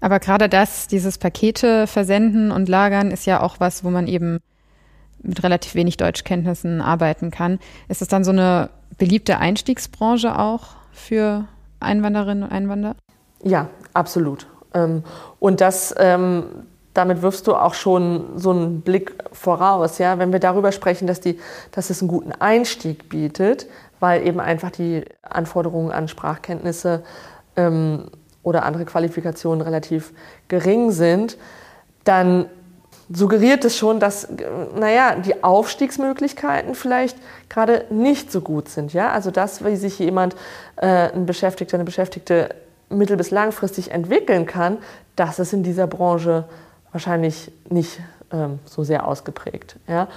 Aber 0.00 0.18
gerade 0.18 0.48
das, 0.48 0.88
dieses 0.88 1.18
Pakete 1.18 1.86
versenden 1.86 2.50
und 2.50 2.70
lagern, 2.70 3.10
ist 3.10 3.26
ja 3.26 3.42
auch 3.42 3.60
was, 3.60 3.84
wo 3.84 3.90
man 3.90 4.06
eben 4.06 4.38
mit 5.22 5.42
relativ 5.42 5.74
wenig 5.74 5.98
Deutschkenntnissen 5.98 6.80
arbeiten 6.80 7.30
kann. 7.30 7.58
Ist 7.88 8.00
es 8.00 8.08
dann 8.08 8.24
so 8.24 8.30
eine 8.30 8.70
beliebte 8.96 9.36
Einstiegsbranche 9.36 10.38
auch 10.38 10.68
für 10.90 11.44
Einwanderinnen 11.80 12.44
und 12.44 12.50
Einwanderer? 12.50 12.96
Ja, 13.42 13.68
absolut. 13.94 14.46
Ähm, 14.74 15.02
und 15.38 15.60
das, 15.60 15.94
ähm, 15.98 16.44
damit 16.94 17.22
wirfst 17.22 17.46
du 17.46 17.54
auch 17.54 17.74
schon 17.74 18.24
so 18.36 18.50
einen 18.50 18.80
Blick 18.80 19.14
voraus, 19.32 19.98
ja, 19.98 20.18
wenn 20.18 20.32
wir 20.32 20.40
darüber 20.40 20.72
sprechen, 20.72 21.06
dass, 21.06 21.20
die, 21.20 21.38
dass 21.70 21.90
es 21.90 22.02
einen 22.02 22.08
guten 22.08 22.32
Einstieg 22.32 23.08
bietet, 23.08 23.66
weil 24.00 24.26
eben 24.26 24.40
einfach 24.40 24.70
die 24.70 25.04
Anforderungen 25.22 25.92
an 25.92 26.08
Sprachkenntnisse 26.08 27.02
ähm, 27.56 28.06
oder 28.42 28.64
andere 28.64 28.84
Qualifikationen 28.84 29.60
relativ 29.60 30.12
gering 30.48 30.90
sind, 30.90 31.36
dann 32.04 32.46
suggeriert 33.10 33.64
es 33.64 33.76
schon, 33.76 34.00
dass, 34.00 34.28
naja, 34.78 35.16
die 35.16 35.42
Aufstiegsmöglichkeiten 35.42 36.74
vielleicht 36.74 37.16
gerade 37.48 37.86
nicht 37.90 38.30
so 38.30 38.40
gut 38.40 38.68
sind. 38.68 38.92
Ja? 38.92 39.10
Also 39.12 39.30
das, 39.30 39.64
wie 39.64 39.76
sich 39.76 39.98
jemand, 39.98 40.36
äh, 40.76 41.10
ein 41.12 41.26
Beschäftigter, 41.26 41.76
eine 41.76 41.84
Beschäftigte 41.84 42.54
mittel- 42.90 43.16
bis 43.16 43.30
langfristig 43.30 43.90
entwickeln 43.90 44.46
kann, 44.46 44.78
das 45.16 45.38
ist 45.38 45.52
in 45.52 45.62
dieser 45.62 45.86
Branche 45.86 46.44
wahrscheinlich 46.92 47.52
nicht 47.68 48.00
ähm, 48.32 48.58
so 48.64 48.84
sehr 48.84 49.06
ausgeprägt. 49.06 49.76
Ja? 49.86 50.08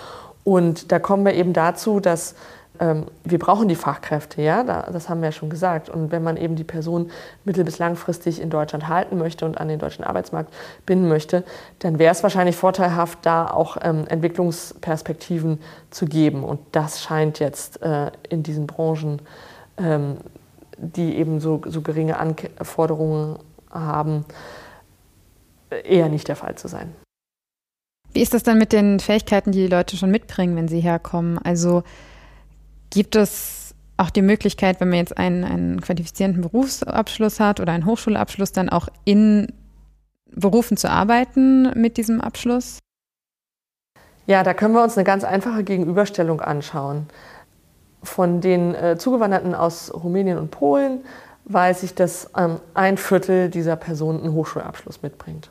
Und 0.43 0.91
da 0.91 0.99
kommen 0.99 1.25
wir 1.25 1.33
eben 1.33 1.53
dazu, 1.53 1.99
dass 1.99 2.35
ähm, 2.79 3.05
wir 3.23 3.37
brauchen 3.37 3.67
die 3.67 3.75
Fachkräfte, 3.75 4.41
ja, 4.41 4.63
da, 4.63 4.89
das 4.91 5.07
haben 5.07 5.21
wir 5.21 5.27
ja 5.27 5.31
schon 5.31 5.49
gesagt. 5.49 5.89
Und 5.89 6.11
wenn 6.11 6.23
man 6.23 6.35
eben 6.35 6.55
die 6.55 6.63
Person 6.63 7.11
mittel- 7.45 7.63
bis 7.63 7.77
langfristig 7.77 8.41
in 8.41 8.49
Deutschland 8.49 8.87
halten 8.87 9.17
möchte 9.17 9.45
und 9.45 9.59
an 9.59 9.67
den 9.67 9.77
deutschen 9.77 10.03
Arbeitsmarkt 10.03 10.51
binden 10.85 11.07
möchte, 11.07 11.43
dann 11.79 11.99
wäre 11.99 12.11
es 12.11 12.23
wahrscheinlich 12.23 12.55
vorteilhaft, 12.55 13.19
da 13.21 13.47
auch 13.47 13.77
ähm, 13.81 14.05
Entwicklungsperspektiven 14.07 15.59
zu 15.91 16.05
geben. 16.05 16.43
Und 16.43 16.59
das 16.71 17.01
scheint 17.01 17.39
jetzt 17.39 17.81
äh, 17.83 18.11
in 18.29 18.41
diesen 18.41 18.65
Branchen 18.65 19.21
ähm, 19.77 20.17
die 20.81 21.15
eben 21.15 21.39
so, 21.39 21.61
so 21.65 21.81
geringe 21.81 22.17
Anforderungen 22.17 23.39
haben, 23.69 24.25
eher 25.83 26.09
nicht 26.09 26.27
der 26.27 26.35
Fall 26.35 26.55
zu 26.55 26.67
sein. 26.67 26.93
Wie 28.13 28.21
ist 28.21 28.33
das 28.33 28.43
dann 28.43 28.57
mit 28.57 28.73
den 28.73 28.99
Fähigkeiten, 28.99 29.51
die 29.51 29.59
die 29.59 29.73
Leute 29.73 29.95
schon 29.95 30.11
mitbringen, 30.11 30.55
wenn 30.57 30.67
sie 30.67 30.81
herkommen? 30.81 31.37
Also 31.37 31.83
gibt 32.89 33.15
es 33.15 33.73
auch 33.95 34.09
die 34.09 34.21
Möglichkeit, 34.21 34.81
wenn 34.81 34.89
man 34.89 34.97
jetzt 34.97 35.17
einen, 35.17 35.43
einen 35.43 35.79
qualifizierenden 35.79 36.41
Berufsabschluss 36.41 37.39
hat 37.39 37.59
oder 37.59 37.71
einen 37.71 37.85
Hochschulabschluss, 37.85 38.51
dann 38.51 38.67
auch 38.67 38.89
in 39.05 39.53
Berufen 40.33 40.75
zu 40.75 40.89
arbeiten 40.89 41.71
mit 41.79 41.97
diesem 41.97 42.19
Abschluss? 42.19 42.79
Ja, 44.25 44.43
da 44.43 44.53
können 44.53 44.73
wir 44.73 44.83
uns 44.83 44.97
eine 44.97 45.03
ganz 45.03 45.23
einfache 45.23 45.63
Gegenüberstellung 45.63 46.41
anschauen. 46.41 47.07
Von 48.03 48.41
den 48.41 48.73
äh, 48.73 48.97
Zugewanderten 48.97 49.53
aus 49.53 49.93
Rumänien 49.93 50.37
und 50.37 50.51
Polen 50.51 51.03
weiß 51.45 51.83
ich, 51.83 51.95
dass 51.95 52.29
ähm, 52.37 52.59
ein 52.73 52.97
Viertel 52.97 53.49
dieser 53.49 53.75
Personen 53.75 54.21
einen 54.21 54.33
Hochschulabschluss 54.33 55.01
mitbringt. 55.01 55.49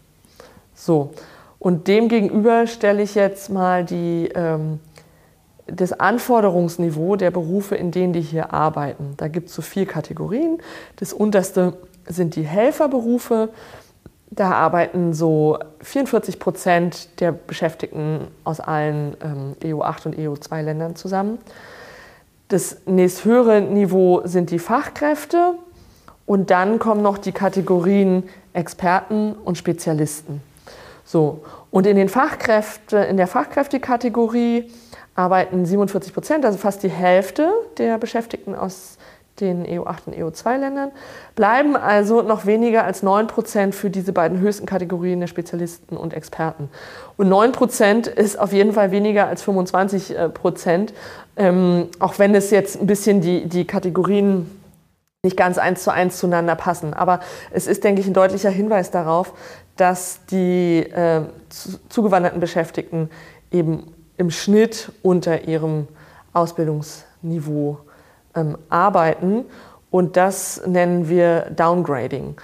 So, 0.74 1.10
und 1.58 1.88
dem 1.88 2.08
gegenüber 2.08 2.66
stelle 2.66 3.02
ich 3.02 3.14
jetzt 3.14 3.50
mal 3.50 3.84
die, 3.84 4.30
ähm, 4.34 4.80
das 5.66 5.92
Anforderungsniveau 5.92 7.16
der 7.16 7.30
Berufe, 7.30 7.76
in 7.76 7.90
denen 7.90 8.12
die 8.12 8.22
hier 8.22 8.52
arbeiten. 8.52 9.14
Da 9.18 9.28
gibt 9.28 9.50
es 9.50 9.54
so 9.54 9.62
vier 9.62 9.86
Kategorien. 9.86 10.58
Das 10.96 11.12
unterste 11.12 11.74
sind 12.06 12.34
die 12.34 12.44
Helferberufe. 12.44 13.50
Da 14.30 14.52
arbeiten 14.52 15.12
so 15.12 15.58
44 15.82 16.38
Prozent 16.38 17.20
der 17.20 17.32
Beschäftigten 17.32 18.28
aus 18.44 18.60
allen 18.60 19.16
ähm, 19.22 19.56
EU8 19.62 20.06
und 20.06 20.16
EU2-Ländern 20.16 20.96
zusammen. 20.96 21.38
Das 22.50 22.78
nächsthöhere 22.84 23.60
Niveau 23.60 24.22
sind 24.24 24.50
die 24.50 24.58
Fachkräfte 24.58 25.54
und 26.26 26.50
dann 26.50 26.80
kommen 26.80 27.00
noch 27.00 27.16
die 27.16 27.30
Kategorien 27.30 28.24
Experten 28.52 29.34
und 29.34 29.56
Spezialisten. 29.56 30.42
So. 31.04 31.44
Und 31.70 31.86
in, 31.86 31.94
den 31.94 32.08
Fachkräfte, 32.08 32.98
in 32.98 33.16
der 33.16 33.28
Fachkräftekategorie 33.28 34.68
arbeiten 35.14 35.64
47 35.64 36.12
Prozent, 36.12 36.44
also 36.44 36.58
fast 36.58 36.82
die 36.82 36.88
Hälfte 36.88 37.52
der 37.78 37.98
Beschäftigten 37.98 38.56
aus 38.56 38.98
den 39.38 39.64
EU8 39.64 40.06
und 40.06 40.16
EU2-Ländern, 40.16 40.90
bleiben 41.34 41.76
also 41.76 42.22
noch 42.22 42.46
weniger 42.46 42.84
als 42.84 43.02
9 43.02 43.28
Prozent 43.28 43.74
für 43.74 43.90
diese 43.90 44.12
beiden 44.12 44.40
höchsten 44.40 44.66
Kategorien 44.66 45.20
der 45.20 45.28
Spezialisten 45.28 45.96
und 45.96 46.14
Experten. 46.14 46.68
Und 47.16 47.28
9 47.28 47.52
Prozent 47.52 48.06
ist 48.06 48.38
auf 48.38 48.52
jeden 48.52 48.72
Fall 48.72 48.90
weniger 48.90 49.28
als 49.28 49.42
25 49.42 50.16
äh, 50.16 50.28
Prozent, 50.28 50.92
ähm, 51.36 51.88
auch 51.98 52.18
wenn 52.18 52.34
es 52.34 52.50
jetzt 52.50 52.80
ein 52.80 52.86
bisschen 52.86 53.20
die, 53.20 53.48
die 53.48 53.66
Kategorien 53.66 54.50
nicht 55.22 55.36
ganz 55.36 55.58
eins 55.58 55.84
zu 55.84 55.92
eins 55.92 56.18
zueinander 56.18 56.54
passen. 56.54 56.94
Aber 56.94 57.20
es 57.50 57.66
ist, 57.66 57.84
denke 57.84 58.00
ich, 58.00 58.06
ein 58.06 58.14
deutlicher 58.14 58.50
Hinweis 58.50 58.90
darauf, 58.90 59.34
dass 59.76 60.24
die 60.26 60.78
äh, 60.78 61.22
zugewanderten 61.88 62.40
Beschäftigten 62.40 63.10
eben 63.50 63.94
im 64.16 64.30
Schnitt 64.30 64.92
unter 65.02 65.46
ihrem 65.46 65.88
Ausbildungsniveau 66.32 67.78
ähm, 68.34 68.58
arbeiten. 68.68 69.44
Und 69.90 70.16
das 70.16 70.62
nennen 70.66 71.08
wir 71.08 71.50
Downgrading. 71.50 72.36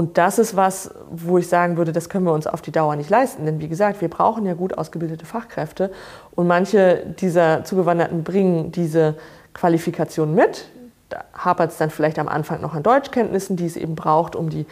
Und 0.00 0.16
das 0.16 0.38
ist 0.38 0.56
was, 0.56 0.94
wo 1.10 1.36
ich 1.36 1.46
sagen 1.46 1.76
würde, 1.76 1.92
das 1.92 2.08
können 2.08 2.24
wir 2.24 2.32
uns 2.32 2.46
auf 2.46 2.62
die 2.62 2.72
Dauer 2.72 2.96
nicht 2.96 3.10
leisten. 3.10 3.44
Denn 3.44 3.60
wie 3.60 3.68
gesagt, 3.68 4.00
wir 4.00 4.08
brauchen 4.08 4.46
ja 4.46 4.54
gut 4.54 4.78
ausgebildete 4.78 5.26
Fachkräfte. 5.26 5.92
Und 6.34 6.46
manche 6.46 7.04
dieser 7.20 7.64
Zugewanderten 7.64 8.24
bringen 8.24 8.72
diese 8.72 9.16
Qualifikation 9.52 10.34
mit. 10.34 10.70
Da 11.10 11.24
hapert 11.34 11.72
es 11.72 11.76
dann 11.76 11.90
vielleicht 11.90 12.18
am 12.18 12.28
Anfang 12.28 12.62
noch 12.62 12.74
an 12.74 12.82
Deutschkenntnissen, 12.82 13.56
die 13.56 13.66
es 13.66 13.76
eben 13.76 13.94
braucht, 13.94 14.36
um 14.36 14.48
die 14.48 14.64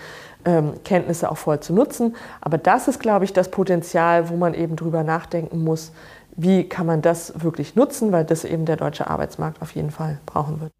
ähm, 0.47 0.73
Kenntnisse 0.83 1.31
auch 1.31 1.37
voll 1.37 1.61
zu 1.61 1.75
nutzen. 1.75 2.17
Aber 2.41 2.57
das 2.57 2.89
ist, 2.89 2.99
glaube 2.99 3.27
ich, 3.27 3.35
das 3.35 3.51
Potenzial, 3.51 4.31
wo 4.31 4.37
man 4.37 4.55
eben 4.55 4.77
drüber 4.77 5.03
nachdenken 5.05 5.63
muss, 5.63 5.93
wie 6.37 6.67
kann 6.67 6.87
man 6.87 7.03
das 7.03 7.43
wirklich 7.43 7.77
nutzen, 7.77 8.13
weil 8.13 8.25
das 8.25 8.45
eben 8.45 8.65
der 8.65 8.77
deutsche 8.77 9.11
Arbeitsmarkt 9.11 9.61
auf 9.61 9.73
jeden 9.73 9.91
Fall 9.91 10.21
brauchen 10.25 10.63
wird. 10.63 10.73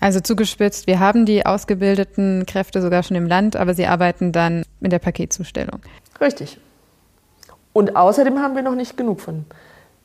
Also 0.00 0.20
zugespitzt, 0.20 0.86
wir 0.86 1.00
haben 1.00 1.26
die 1.26 1.44
ausgebildeten 1.44 2.46
Kräfte 2.46 2.80
sogar 2.80 3.02
schon 3.02 3.16
im 3.16 3.26
Land, 3.26 3.56
aber 3.56 3.74
sie 3.74 3.86
arbeiten 3.86 4.32
dann 4.32 4.64
in 4.80 4.90
der 4.90 5.00
Paketzustellung. 5.00 5.80
Richtig. 6.20 6.58
Und 7.72 7.96
außerdem 7.96 8.38
haben 8.38 8.54
wir 8.54 8.62
noch 8.62 8.74
nicht 8.74 8.96
genug 8.96 9.20
von 9.20 9.44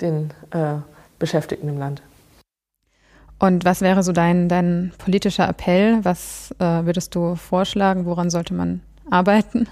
den 0.01 0.31
äh, 0.51 0.75
Beschäftigten 1.19 1.69
im 1.69 1.77
Land. 1.77 2.01
Und 3.39 3.65
was 3.65 3.81
wäre 3.81 4.03
so 4.03 4.11
dein, 4.13 4.47
dein 4.47 4.93
politischer 4.97 5.47
Appell? 5.47 5.99
Was 6.03 6.53
äh, 6.59 6.85
würdest 6.85 7.13
du 7.15 7.35
vorschlagen? 7.35 8.05
Woran 8.05 8.29
sollte 8.29 8.53
man 8.53 8.81
arbeiten? 9.09 9.67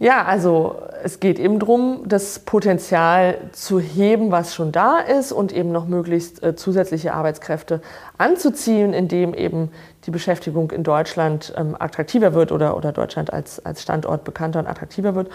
Ja, 0.00 0.24
also 0.24 0.82
es 1.04 1.20
geht 1.20 1.38
eben 1.38 1.60
darum, 1.60 2.02
das 2.06 2.40
Potenzial 2.40 3.38
zu 3.52 3.78
heben, 3.78 4.32
was 4.32 4.52
schon 4.52 4.72
da 4.72 4.98
ist 4.98 5.30
und 5.30 5.52
eben 5.52 5.70
noch 5.70 5.86
möglichst 5.86 6.42
äh, 6.42 6.56
zusätzliche 6.56 7.14
Arbeitskräfte 7.14 7.80
anzuziehen, 8.18 8.92
indem 8.92 9.34
eben 9.34 9.70
die 10.04 10.10
Beschäftigung 10.10 10.72
in 10.72 10.82
Deutschland 10.82 11.54
ähm, 11.56 11.76
attraktiver 11.78 12.34
wird 12.34 12.50
oder, 12.50 12.76
oder 12.76 12.90
Deutschland 12.90 13.32
als, 13.32 13.64
als 13.64 13.82
Standort 13.82 14.24
bekannter 14.24 14.58
und 14.58 14.66
attraktiver 14.66 15.14
wird. 15.14 15.30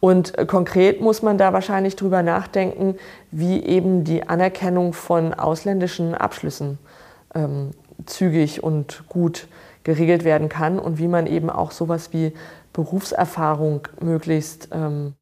Und 0.00 0.36
äh, 0.36 0.44
konkret 0.44 1.00
muss 1.00 1.22
man 1.22 1.38
da 1.38 1.52
wahrscheinlich 1.52 1.94
drüber 1.94 2.24
nachdenken, 2.24 2.96
wie 3.30 3.62
eben 3.62 4.02
die 4.02 4.28
Anerkennung 4.28 4.92
von 4.92 5.34
ausländischen 5.34 6.16
Abschlüssen 6.16 6.78
ähm, 7.34 7.70
zügig 8.06 8.62
und 8.64 9.04
gut 9.08 9.46
geregelt 9.84 10.24
werden 10.24 10.48
kann 10.48 10.78
und 10.78 10.98
wie 10.98 11.08
man 11.08 11.26
eben 11.26 11.48
auch 11.48 11.70
sowas 11.70 12.12
wie 12.12 12.32
Berufserfahrung 12.72 13.88
möglichst 14.00 14.68
ähm, 14.72 15.14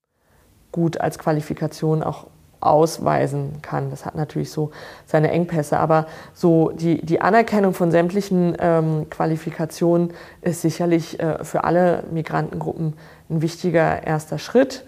gut 0.73 1.01
als 1.01 1.19
Qualifikation 1.19 2.03
auch 2.03 2.27
ausweisen 2.61 3.63
kann. 3.63 3.91
Das 3.91 4.05
hat 4.05 4.17
natürlich 4.17 4.51
so 4.51 4.71
seine 5.07 5.31
Engpässe, 5.31 5.79
aber 5.79 6.07
so 6.35 6.71
die, 6.71 7.05
die 7.05 7.21
Anerkennung 7.21 7.73
von 7.73 7.91
sämtlichen 7.91 8.57
ähm, 8.59 9.07
Qualifikationen 9.11 10.13
ist 10.43 10.63
sicherlich 10.63 11.21
äh, 11.21 11.45
für 11.45 11.65
alle 11.65 12.05
Migrantengruppen 12.11 12.95
ein 13.31 13.43
wichtiger 13.43 14.05
erster 14.05 14.39
Schritt. 14.39 14.85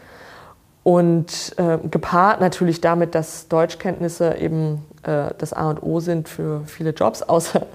Und 0.82 1.54
äh, 1.58 1.78
gepaart 1.90 2.40
natürlich 2.40 2.80
damit, 2.80 3.14
dass 3.14 3.48
Deutschkenntnisse 3.48 4.36
eben 4.38 4.86
äh, 5.02 5.30
das 5.36 5.52
A 5.52 5.68
und 5.68 5.82
O 5.82 6.00
sind 6.00 6.28
für 6.28 6.62
viele 6.66 6.90
Jobs, 6.90 7.22
außer 7.28 7.66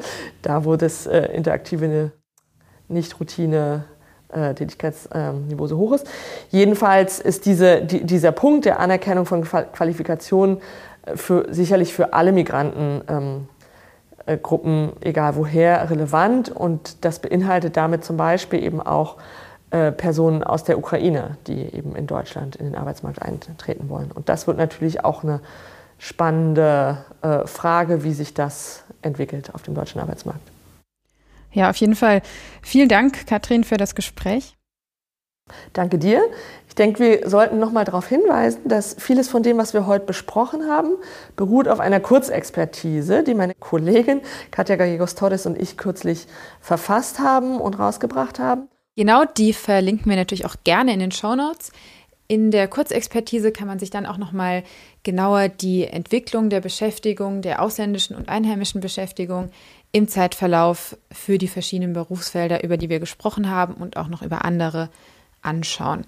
da, 0.41 0.65
wo 0.65 0.75
das 0.75 1.05
äh, 1.07 1.27
interaktive 1.27 2.11
Nicht-Routine 2.87 3.85
äh, 4.29 4.53
Tätigkeitsniveau 4.53 5.67
so 5.67 5.77
hoch 5.77 5.93
ist. 5.93 6.07
Jedenfalls 6.49 7.19
ist 7.19 7.45
diese, 7.45 7.81
die, 7.81 8.03
dieser 8.03 8.31
Punkt 8.31 8.65
der 8.65 8.79
Anerkennung 8.79 9.25
von 9.25 9.43
Qualifikationen 9.43 10.57
äh, 11.05 11.15
für, 11.15 11.45
sicherlich 11.49 11.93
für 11.93 12.13
alle 12.13 12.31
Migrantengruppen, 12.31 13.47
ähm, 14.65 14.93
äh, 15.01 15.09
egal 15.09 15.35
woher, 15.35 15.89
relevant. 15.89 16.49
Und 16.49 17.05
das 17.05 17.19
beinhaltet 17.19 17.77
damit 17.77 18.03
zum 18.03 18.17
Beispiel 18.17 18.63
eben 18.63 18.81
auch 18.81 19.17
äh, 19.71 19.91
Personen 19.91 20.43
aus 20.43 20.63
der 20.63 20.77
Ukraine, 20.77 21.37
die 21.47 21.75
eben 21.75 21.95
in 21.95 22.07
Deutschland 22.07 22.55
in 22.55 22.65
den 22.65 22.75
Arbeitsmarkt 22.75 23.21
eintreten 23.21 23.89
wollen. 23.89 24.11
Und 24.11 24.29
das 24.29 24.47
wird 24.47 24.57
natürlich 24.57 25.03
auch 25.03 25.23
eine 25.23 25.41
spannende 25.97 26.97
äh, 27.21 27.47
Frage, 27.47 28.03
wie 28.03 28.13
sich 28.13 28.33
das 28.33 28.83
entwickelt 29.01 29.53
auf 29.53 29.63
dem 29.63 29.75
deutschen 29.75 30.01
Arbeitsmarkt. 30.01 30.54
Ja, 31.55 31.69
auf 31.69 31.77
jeden 31.77 31.95
Fall. 31.95 32.21
Vielen 32.61 32.89
Dank, 32.89 33.25
Katrin, 33.27 33.63
für 33.63 33.77
das 33.77 33.95
Gespräch. 33.95 34.55
Danke 35.73 35.97
dir. 35.97 36.21
Ich 36.67 36.75
denke, 36.75 36.99
wir 36.99 37.29
sollten 37.29 37.59
noch 37.59 37.71
mal 37.71 37.85
darauf 37.85 38.07
hinweisen, 38.07 38.67
dass 38.67 38.95
vieles 38.99 39.29
von 39.29 39.41
dem, 39.41 39.57
was 39.57 39.73
wir 39.73 39.85
heute 39.85 40.05
besprochen 40.05 40.67
haben, 40.67 40.95
beruht 41.35 41.67
auf 41.67 41.79
einer 41.79 42.01
Kurzexpertise, 42.01 43.23
die 43.23 43.35
meine 43.35 43.53
Kollegin 43.55 44.21
Katja 44.51 44.75
Gallegos-Torres 44.75 45.45
und 45.45 45.57
ich 45.57 45.77
kürzlich 45.77 46.27
verfasst 46.59 47.19
haben 47.19 47.61
und 47.61 47.79
rausgebracht 47.79 48.37
haben. 48.37 48.67
Genau, 48.97 49.23
die 49.23 49.53
verlinken 49.53 50.09
wir 50.09 50.17
natürlich 50.17 50.45
auch 50.45 50.55
gerne 50.63 50.93
in 50.93 50.99
den 50.99 51.11
Show 51.11 51.35
Notes. 51.35 51.71
In 52.27 52.49
der 52.49 52.67
Kurzexpertise 52.67 53.51
kann 53.51 53.67
man 53.67 53.77
sich 53.77 53.91
dann 53.91 54.07
auch 54.07 54.17
noch 54.17 54.31
mal 54.31 54.63
genauer 55.03 55.47
die 55.47 55.85
Entwicklung 55.85 56.49
der 56.49 56.59
Beschäftigung, 56.59 57.43
der 57.43 57.61
ausländischen 57.61 58.15
und 58.15 58.29
einheimischen 58.29 58.81
Beschäftigung 58.81 59.51
im 59.95 60.07
Zeitverlauf 60.09 60.97
für 61.09 61.37
die 61.37 61.47
verschiedenen 61.47 61.93
Berufsfelder, 61.93 62.65
über 62.65 62.75
die 62.75 62.89
wir 62.89 62.99
gesprochen 62.99 63.49
haben 63.49 63.75
und 63.75 63.95
auch 63.95 64.09
noch 64.09 64.23
über 64.23 64.43
andere 64.43 64.89
anschauen. 65.41 66.05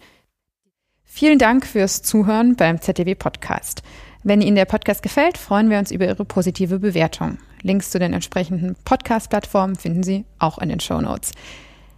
Vielen 1.06 1.40
Dank 1.40 1.66
fürs 1.66 2.02
Zuhören 2.02 2.58
beim 2.58 2.82
ZDW 2.82 3.16
Podcast. 3.16 3.84
Wenn 4.24 4.42
Ihnen 4.42 4.58
der 4.58 4.66
Podcast 4.66 5.04
gefällt, 5.04 5.38
freuen 5.38 5.70
wir 5.70 5.80
uns 5.80 5.92
über 5.92 6.06
Ihre 6.06 6.26
positive 6.26 6.80
Bewertung. 6.80 7.38
Links 7.62 7.90
zu 7.90 7.98
den 7.98 8.12
entsprechenden 8.12 8.76
Podcast-Plattformen 8.84 9.78
finden 9.78 10.04
Sie 10.04 10.26
auch 10.38 10.58
in 10.58 10.68
den 10.68 10.82
Show 10.82 11.00
Notes. 11.00 11.32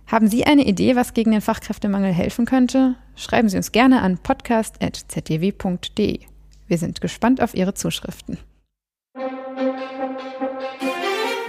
Haben 0.06 0.28
Sie 0.28 0.45
eine 0.45 0.65
Idee, 0.65 0.95
was 0.95 1.15
gegen 1.15 1.32
den 1.32 1.41
Fachkräftemangel 1.41 2.13
helfen 2.13 2.45
könnte? 2.45 2.97
Schreiben 3.15 3.49
Sie 3.49 3.58
uns 3.58 3.71
gerne 3.71 4.04
an 4.04 4.19
podcast.zdw.de. 4.19 6.19
Wir 6.67 6.78
sind 6.78 7.02
gespannt 7.02 7.41
auf 7.41 7.56
Ihre 7.56 7.73
Zuschriften. 7.73 8.38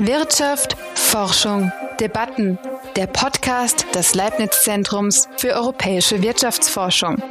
Wirtschaft, 0.06 0.78
Forschung, 0.94 1.70
Debatten. 2.00 2.58
Der 2.96 3.06
Podcast 3.06 3.84
des 3.94 4.14
Leibniz 4.14 4.62
Zentrums 4.62 5.28
für 5.36 5.52
europäische 5.52 6.22
Wirtschaftsforschung. 6.22 7.22